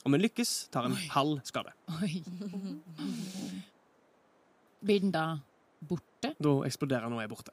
Om 0.05 0.15
en 0.17 0.21
lykkes, 0.25 0.55
tar 0.75 0.85
en 0.89 0.97
halv 1.13 1.39
skade. 1.47 1.71
Oi. 2.01 2.23
Blir 4.83 5.01
den 5.05 5.13
da 5.15 5.27
borte? 5.87 6.33
Da 6.43 6.55
eksploderer 6.67 7.05
den 7.07 7.15
og 7.19 7.23
er 7.23 7.29
borte. 7.31 7.53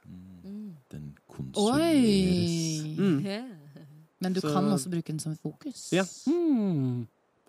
Den 0.89 1.12
Oi! 1.30 1.36
konsumeres. 1.36 2.97
Mm. 2.97 3.20
Men 4.20 4.34
du 4.34 4.39
Så- 4.41 4.50
kan 4.54 4.66
også 4.74 4.89
bruke 4.89 5.08
den 5.12 5.20
som 5.20 5.36
fokus. 5.38 5.91
Ja. 5.93 6.04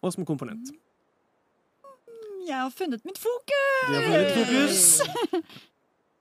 Og 0.02 0.12
som 0.12 0.24
komponent. 0.26 0.68
Jeg 2.46 2.56
har 2.56 2.70
funnet 2.70 3.04
mitt 3.04 3.18
fokus! 3.18 3.86
Du 3.88 3.94
har 3.94 4.06
funnet 4.08 4.32
fokus. 4.38 4.80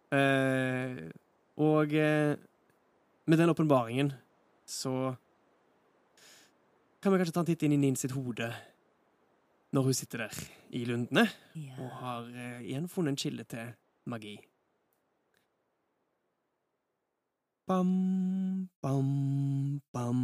Eh, 0.10 0.96
og 1.62 1.92
eh, 1.94 2.34
med 3.30 3.38
den 3.38 3.52
åpenbaringen 3.54 4.08
så 4.66 5.14
kan 6.98 7.14
vi 7.14 7.20
kanskje 7.20 7.36
ta 7.36 7.44
en 7.44 7.50
titt 7.52 7.66
inn 7.68 7.76
i 7.76 7.78
Nin 7.78 8.00
sitt 8.00 8.16
hode 8.18 8.48
når 9.70 9.86
hun 9.86 9.94
sitter 10.00 10.24
der 10.24 10.40
i 10.74 10.82
lundene 10.90 11.28
og 11.78 11.94
har 12.02 12.26
eh, 12.34 12.64
igjen 12.72 12.90
funnet 12.90 13.14
en 13.14 13.22
kilde 13.22 13.46
til 13.54 13.70
magi. 14.10 14.34
Bam, 17.70 18.66
bam, 18.82 19.14
bam. 19.94 20.24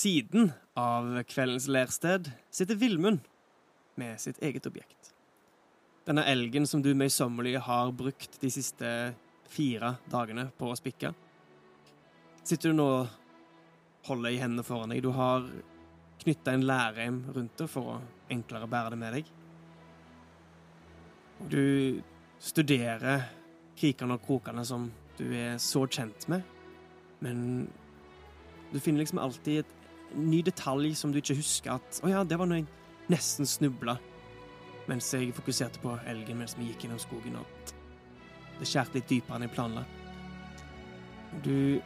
Siden 0.00 0.52
av 0.78 1.12
kveldens 1.28 1.68
lærsted 1.68 2.30
sitter 2.50 2.78
Villmund 2.78 3.24
med 4.00 4.20
sitt 4.20 4.38
eget 4.42 4.66
objekt. 4.66 5.12
Denne 6.08 6.24
elgen 6.30 6.66
som 6.66 6.82
du 6.82 6.92
møysommelig 6.96 7.58
har 7.66 7.92
brukt 7.92 8.38
de 8.40 8.50
siste 8.52 8.90
fire 9.50 9.96
dagene 10.10 10.46
på 10.56 10.70
å 10.70 10.78
spikke. 10.78 11.12
Sitter 12.46 12.72
du 12.72 12.78
nå 12.78 12.86
og 13.02 14.06
holder 14.08 14.32
i 14.32 14.40
hendene 14.40 14.64
foran 14.64 14.94
deg. 14.94 15.02
Du 15.04 15.12
har 15.12 15.44
knytta 16.22 16.54
en 16.54 16.64
lærreim 16.68 17.20
rundt 17.34 17.58
det 17.60 17.68
for 17.68 17.96
å 17.96 17.98
enklere 18.32 18.70
bære 18.70 18.94
det 18.94 19.00
med 19.02 19.16
deg. 19.18 19.34
Og 21.40 21.52
du 21.52 21.64
studerer 22.40 23.26
krikene 23.76 24.16
og 24.16 24.24
krokene 24.24 24.64
som 24.64 24.88
du 25.20 25.26
er 25.36 25.60
så 25.60 25.84
kjent 25.88 26.24
med, 26.32 26.44
men 27.20 27.68
du 28.72 28.78
finner 28.80 29.02
liksom 29.02 29.20
alltid 29.20 29.60
et 29.60 29.79
ny 30.18 30.40
detalj 30.46 30.94
som 30.98 31.12
du 31.12 31.20
ikke 31.20 31.38
husker 31.38 31.76
at 31.76 32.00
Å 32.04 32.10
ja, 32.10 32.22
det 32.26 32.38
var 32.38 32.48
når 32.50 32.62
jeg 32.62 32.70
nesten 33.10 33.48
snubla 33.48 33.98
mens 34.90 35.06
jeg 35.14 35.34
fokuserte 35.36 35.78
på 35.82 35.92
elgen 36.10 36.40
mens 36.40 36.56
vi 36.58 36.66
gikk 36.70 36.86
gjennom 36.86 36.98
skogen, 36.98 37.36
og 37.38 37.74
det 38.58 38.66
skjærte 38.66 38.98
litt 38.98 39.10
dypere 39.10 39.38
enn 39.38 39.44
jeg 39.46 39.52
planla. 39.54 39.84
Du 41.44 41.78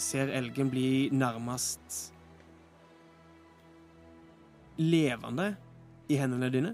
ser 0.00 0.32
elgen 0.34 0.72
bli 0.72 1.08
nærmest 1.14 2.00
levende 4.82 5.52
i 6.10 6.18
hendene 6.18 6.50
dine. 6.52 6.72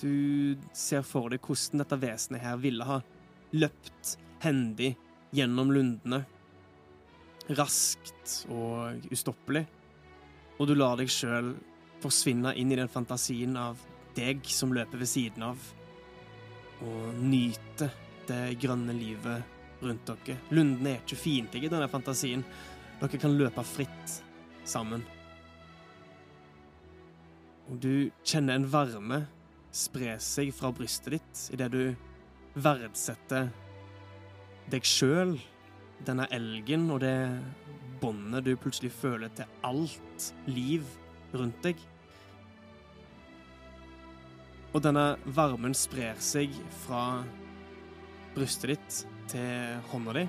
Du 0.00 0.56
ser 0.76 1.04
for 1.06 1.30
deg 1.32 1.44
hvordan 1.44 1.84
dette 1.84 2.00
vesenet 2.00 2.44
her 2.44 2.56
ville 2.60 2.88
ha 2.88 2.98
løpt 3.56 4.16
hendig 4.42 4.94
gjennom 5.36 5.70
lundene 5.72 6.24
raskt 7.54 8.36
og 8.50 9.06
ustoppelig. 9.12 9.66
Og 10.56 10.68
du 10.68 10.74
lar 10.76 10.96
deg 10.98 11.10
sjøl 11.12 11.54
forsvinne 12.02 12.54
inn 12.58 12.72
i 12.72 12.78
den 12.78 12.90
fantasien 12.92 13.56
av 13.60 13.80
deg 14.16 14.44
som 14.48 14.72
løper 14.72 15.00
ved 15.00 15.10
siden 15.10 15.44
av, 15.44 15.60
og 16.84 17.20
nyte 17.20 17.90
det 18.28 18.56
grønne 18.60 18.94
livet 18.96 19.82
rundt 19.84 20.08
dere. 20.08 20.38
Lundene 20.50 20.94
er 20.94 21.02
ikke 21.04 21.20
fiendtlige 21.20 21.70
denne 21.72 21.88
fantasien. 21.92 22.44
Dere 23.00 23.20
kan 23.20 23.36
løpe 23.36 23.64
fritt 23.66 24.16
sammen. 24.66 25.04
Og 27.66 27.80
du 27.82 28.08
kjenner 28.24 28.56
en 28.56 28.68
varme 28.70 29.24
spre 29.76 30.16
seg 30.22 30.52
fra 30.56 30.70
brystet 30.74 31.18
ditt 31.18 31.42
idet 31.56 31.68
du 31.74 31.82
verdsetter 32.56 33.50
deg 34.72 34.86
sjøl 34.88 35.36
denne 36.04 36.26
elgen 36.34 36.90
og 36.92 37.00
det 37.00 37.16
båndet 38.00 38.44
du 38.44 38.56
plutselig 38.60 38.92
føler 38.92 39.32
til 39.36 39.48
alt 39.64 40.32
liv 40.50 40.84
rundt 41.36 41.62
deg. 41.64 41.76
Og 44.74 44.82
denne 44.84 45.16
varmen 45.24 45.74
sprer 45.76 46.18
seg 46.20 46.52
fra 46.84 47.24
brystet 48.36 48.74
ditt 48.74 48.98
til 49.32 49.78
hånda 49.90 50.12
di. 50.18 50.26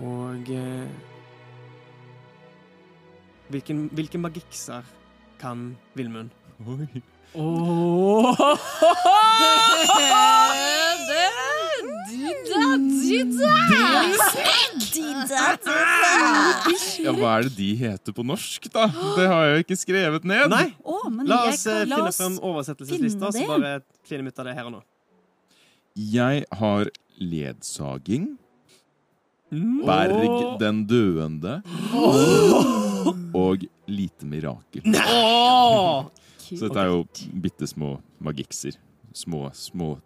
Og 0.00 0.52
eh, 0.54 0.88
hvilken, 3.50 3.88
hvilke 3.92 4.18
magikser 4.22 4.82
kan 5.42 5.76
Villmund? 5.98 6.30
Oi. 6.66 7.02
Ja, 17.00 17.12
hva 17.16 17.30
er 17.38 17.46
det 17.48 17.52
de 17.56 17.68
heter 17.80 18.14
på 18.16 18.24
norsk, 18.26 18.66
da? 18.72 18.86
Det 19.16 19.26
har 19.30 19.44
jeg 19.46 19.54
jo 19.54 19.62
ikke 19.64 19.78
skrevet 19.80 20.26
ned. 20.28 20.50
Nei! 20.52 20.66
Å, 20.84 20.98
men 21.12 21.26
La 21.30 21.44
jeg 21.46 21.54
oss 21.54 21.64
kan- 21.64 21.76
eh, 21.76 21.84
la 21.88 21.96
finne 21.96 22.08
oss 22.12 22.18
frem 22.20 22.36
oversettelseslista, 22.50 23.30
finne 23.32 23.32
så 23.32 23.38
det. 23.38 23.46
bare 23.48 23.82
finner 24.04 24.22
vi 24.22 24.28
ut 24.34 24.38
av 24.38 24.44
det 24.50 24.54
her 24.58 24.64
og 24.68 24.72
nå. 24.76 24.82
Jeg 25.96 26.44
har 26.60 26.90
ledsaging. 27.20 28.28
Berg 29.50 30.58
den 30.60 30.84
døende. 30.86 31.56
Og 33.34 33.64
lite 33.88 34.24
mirakel. 34.28 34.82
Så 36.50 36.60
dette 36.68 36.76
er 36.82 36.86
jo 36.92 37.04
bitte 37.40 37.66
små 37.66 37.96
magikser. 38.22 38.76
Små, 39.14 39.50
små 39.54 39.96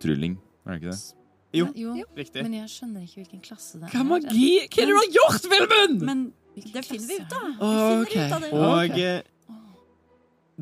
trylling, 0.00 0.38
er 0.66 0.78
det 0.78 0.82
ikke 0.82 0.90
det? 0.94 1.23
Jo, 1.54 1.68
Jo, 1.78 2.04
riktig. 2.16 2.42
men 2.42 2.54
jeg 2.58 2.70
skjønner 2.72 3.04
ikke 3.06 3.20
hvilken 3.22 3.42
klasse 3.44 3.78
det 3.78 3.86
er. 3.88 3.92
Hva 3.94 4.02
magi? 4.08 4.48
Hva 4.66 4.82
er 4.82 4.88
det 4.88 4.88
du 4.90 4.96
har 4.98 5.10
gjort, 5.18 5.44
Vilmund?! 5.52 6.02
Men 6.08 6.24
Hvilken 6.54 6.72
det 6.74 6.84
finner 6.86 7.08
vi 7.08 7.18
ut 7.20 7.32
av. 7.38 7.48
Oh, 7.62 8.00
Vi 8.00 8.06
finner 8.10 8.26
ut 8.26 8.32
av 8.32 8.40
det. 8.44 8.52
Og 8.52 8.98
eh, 8.98 9.58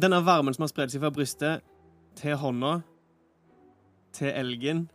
denne 0.05 0.21
varmen 0.25 0.55
som 0.57 0.65
har 0.67 0.73
spredd 0.73 0.93
seg 0.93 1.03
fra 1.05 1.11
brystet 1.13 1.65
til 2.21 2.37
hånda, 2.41 2.75
til 4.13 4.29
elgen 4.29 4.87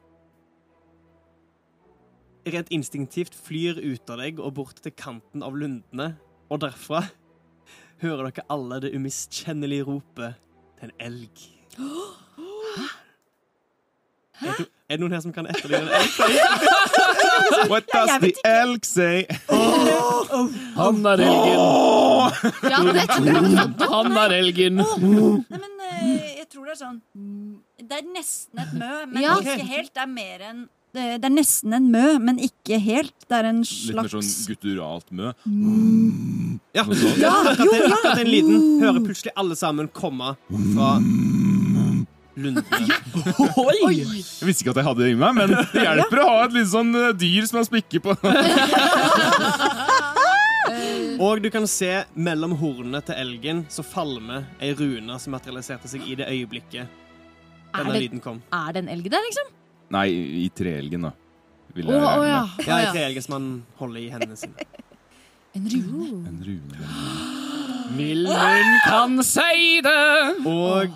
Rent 2.47 2.69
instinktivt 2.71 3.33
flyr 3.35 3.81
ut 3.81 4.09
av 4.13 4.21
deg 4.21 4.37
og 4.39 4.53
bort 4.55 4.77
til 4.79 4.93
kanten 4.95 5.41
av 5.43 5.57
lundene, 5.59 6.13
og 6.47 6.61
derfra 6.63 7.01
hører 7.99 8.29
dere 8.29 8.45
alle 8.53 8.77
det 8.85 8.93
umiskjennelige 8.95 9.83
ropet 9.89 10.37
til 10.79 10.87
en 10.87 10.93
elg. 11.09 11.41
Hæ? 11.75 12.85
det, 14.45 14.67
er 14.87 14.95
det 14.95 15.01
noen 15.03 15.15
her 15.17 15.21
som 15.23 15.33
kan 15.35 15.47
etterligne 15.51 15.87
en 15.87 15.93
elg? 15.99 16.11
What 17.71 17.87
does 17.91 18.13
the 18.23 18.31
elk 18.47 18.85
say? 18.87 19.25
Han 20.77 21.01
er 21.11 21.23
elgen! 21.25 21.59
Ja, 22.71 22.79
sant. 23.11 23.83
Han 23.91 24.17
er 24.23 24.35
elgen! 24.37 24.79
Nei, 24.79 25.43
men 25.59 25.85
eh, 25.89 26.39
jeg 26.39 26.47
tror 26.53 26.69
det 26.69 26.75
er 26.77 26.79
sånn 26.79 26.97
mm, 27.17 27.53
Det 27.83 27.99
er 27.99 28.07
nesten 28.15 28.63
et 28.63 28.73
mø, 28.79 28.93
men 29.11 29.21
Ja. 29.23 29.37
ikke 29.43 29.67
helt. 29.67 29.93
Det 29.95 30.03
er 30.05 30.11
mer 30.11 30.49
enn 30.51 30.65
det, 30.97 31.03
er 31.27 31.29
nesten 31.29 31.75
en 31.77 31.89
mø, 31.93 32.05
men 32.23 32.39
ikke 32.41 32.79
helt. 32.81 33.13
Det 33.29 33.35
er 33.37 33.45
en 33.51 33.59
slags 33.67 33.91
Litt 33.91 33.99
mer 33.99 34.13
sånn 34.15 34.47
gutturalt 34.49 35.11
mø. 35.13 35.33
Ja. 36.73 36.85
Noe 36.87 36.97
sånt. 36.97 37.19
Ja, 37.21 37.33
akkurat, 37.51 37.83
den, 37.83 37.93
At 38.13 38.21
en 38.23 38.31
liten 38.31 38.63
hører 38.81 39.03
plutselig 39.05 39.35
alle 39.37 39.57
sammen 39.59 39.91
komme 39.93 40.31
fra 40.47 40.95
lundene. 42.37 42.87
Jeg 43.97 44.47
visste 44.47 44.63
ikke 44.63 44.73
at 44.75 44.79
jeg 44.81 44.87
hadde 44.87 45.03
det 45.03 45.11
i 45.13 45.17
meg, 45.19 45.33
men 45.37 45.53
det 45.73 45.83
hjelper 45.83 46.21
å 46.23 46.27
ha 46.29 46.37
et 46.45 46.55
litt 46.57 46.69
sånn 46.71 46.91
eh, 46.97 47.09
dyr 47.17 47.47
som 47.49 47.57
man 47.59 47.67
spikker 47.67 48.03
på. 48.05 48.15
Og 51.17 51.41
du 51.41 51.47
kan 51.53 51.65
se 51.69 51.89
mellom 52.13 52.53
hornene 52.59 52.99
til 53.05 53.15
elgen 53.17 53.63
så 53.73 53.81
falmer 53.85 54.43
ei 54.61 54.73
rune 54.77 55.15
som 55.21 55.33
materialiserte 55.33 55.89
seg 55.89 56.03
i 56.05 56.17
det 56.19 56.27
øyeblikket 56.29 56.83
Er 56.85 57.79
denne 57.79 57.93
det, 57.95 58.01
lyden 58.03 58.21
kom. 58.23 58.41
er 58.53 58.75
det 58.75 58.83
en 58.83 58.91
elg 58.93 59.07
der, 59.11 59.23
liksom? 59.25 59.47
Nei, 59.95 60.07
i 60.43 60.49
treelgen, 60.53 61.07
da. 61.07 61.13
Vil 61.77 61.87
Å 61.89 61.95
jeg 61.95 62.01
å, 62.03 62.05
regne 62.11 62.27
ja. 62.27 62.41
med. 62.43 62.67
Ja, 62.67 62.75
Å, 62.75 62.81
ja. 62.83 62.91
treelgen 62.93 63.23
som 63.25 63.33
han 63.37 63.47
holder 63.79 63.99
i 64.03 64.09
hendene 64.13 64.37
sine. 64.39 64.67
En 65.57 65.63
rune. 65.71 66.17
En 66.29 66.39
rune. 66.45 66.75
Vilmund 67.97 68.73
kan 68.83 69.15
si 69.25 69.79
det! 69.81 70.45
Og 70.45 70.91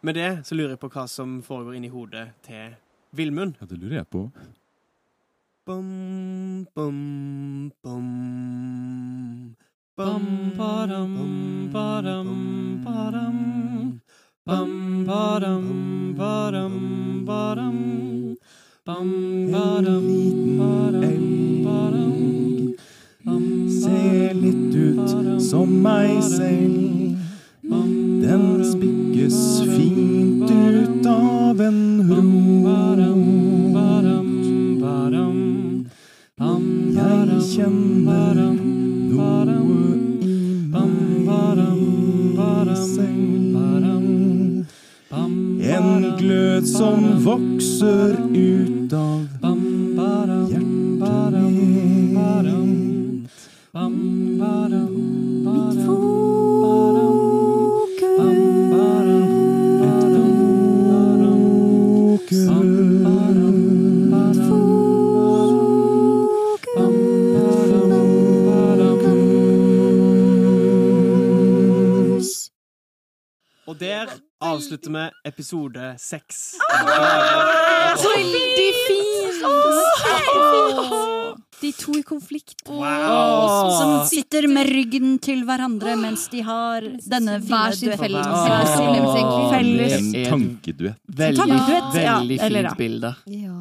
med 0.00 0.14
det 0.14 0.30
så 0.46 0.54
lurer 0.54 0.76
jeg 0.76 0.80
på 0.82 0.90
hva 0.92 1.06
som 1.10 1.40
foregår 1.42 1.78
inni 1.78 1.90
hodet 1.92 2.28
til 2.46 2.76
Villmund. 3.16 3.56
Ja, 3.60 3.66
det 3.66 3.78
lurer 3.80 3.96
jeg 4.02 4.08
på. 4.12 4.28
Bum, 5.68 6.66
bum, 6.74 7.70
bum. 7.82 9.56
Bum, 9.96 10.26
badam, 10.56 11.70
badam, 11.72 12.30
badam. 12.84 14.00
Bum, 14.46 15.04
badam, 15.04 16.14
badam, 16.16 17.24
badam. 17.26 17.78
Bum, 18.86 19.10
badam, 19.52 20.08
badam, 20.58 21.64
badam. 21.64 22.74
Ser 23.68 24.34
litt 24.34 24.74
ut 24.74 25.42
som 25.42 25.82
meg 25.82 26.22
selv. 26.22 27.27
Den 27.68 28.64
spikkes 28.64 29.60
fint 29.76 30.50
ut 30.50 31.06
av 31.06 31.60
en 31.60 31.98
Jeg 36.98 37.42
kjenner 37.52 38.38
noe 38.38 39.26
i 40.24 40.36
meg 40.72 42.70
selv. 42.80 43.18
En 45.68 46.06
glød 46.18 46.66
som 46.66 47.04
vokser 47.24 48.16
ut 48.34 48.92
av 48.96 49.27
der 74.66 74.90
med 74.90 75.10
episode 75.24 75.94
seks. 75.98 76.56
Så 77.98 78.14
veldig 78.16 78.70
fint! 78.86 79.08
De 81.60 81.72
to 81.74 81.92
i 81.98 82.02
konflikt. 82.06 82.54
Som 82.66 84.06
sitter 84.06 84.46
med 84.50 84.68
ryggen 84.70 85.18
til 85.22 85.42
hverandre 85.46 85.96
mens 85.98 86.28
de 86.30 86.42
har 86.46 86.86
denne 87.10 87.38
Hver 87.42 87.74
sin 87.74 87.94
felles. 87.98 89.92
En 89.98 90.12
tankeduett. 90.30 90.98
Veldig, 91.06 91.38
Tankeduett, 91.42 91.94
veldig 91.94 92.40
fint 92.40 92.76
bilde. 92.78 93.14
Ja. 93.26 93.60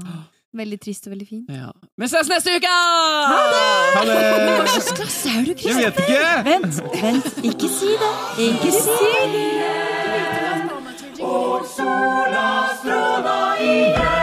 Veldig 0.58 0.78
trist 0.82 1.06
og 1.08 1.12
veldig 1.14 1.28
fint. 1.28 1.50
Ja. 1.54 1.72
Vi 2.02 2.08
ses 2.10 2.30
neste 2.32 2.56
uke! 2.56 2.76
Ha 3.32 3.41
det! 3.52 3.68
klasse 4.98 5.34
er 5.34 5.43
du, 5.45 5.54
Jeg 5.68 5.76
vet 5.78 6.00
ikke! 6.06 6.22
Vent, 6.48 6.80
vent, 7.02 7.34
ikke 7.52 7.70
si 7.70 7.91
det. 8.02 8.14
Ikke 8.48 8.72
si 8.80 9.02
det. 9.36 9.76
Og 11.68 11.74
sola 11.74 12.49
stråla 12.80 13.39
igjen. 13.59 14.16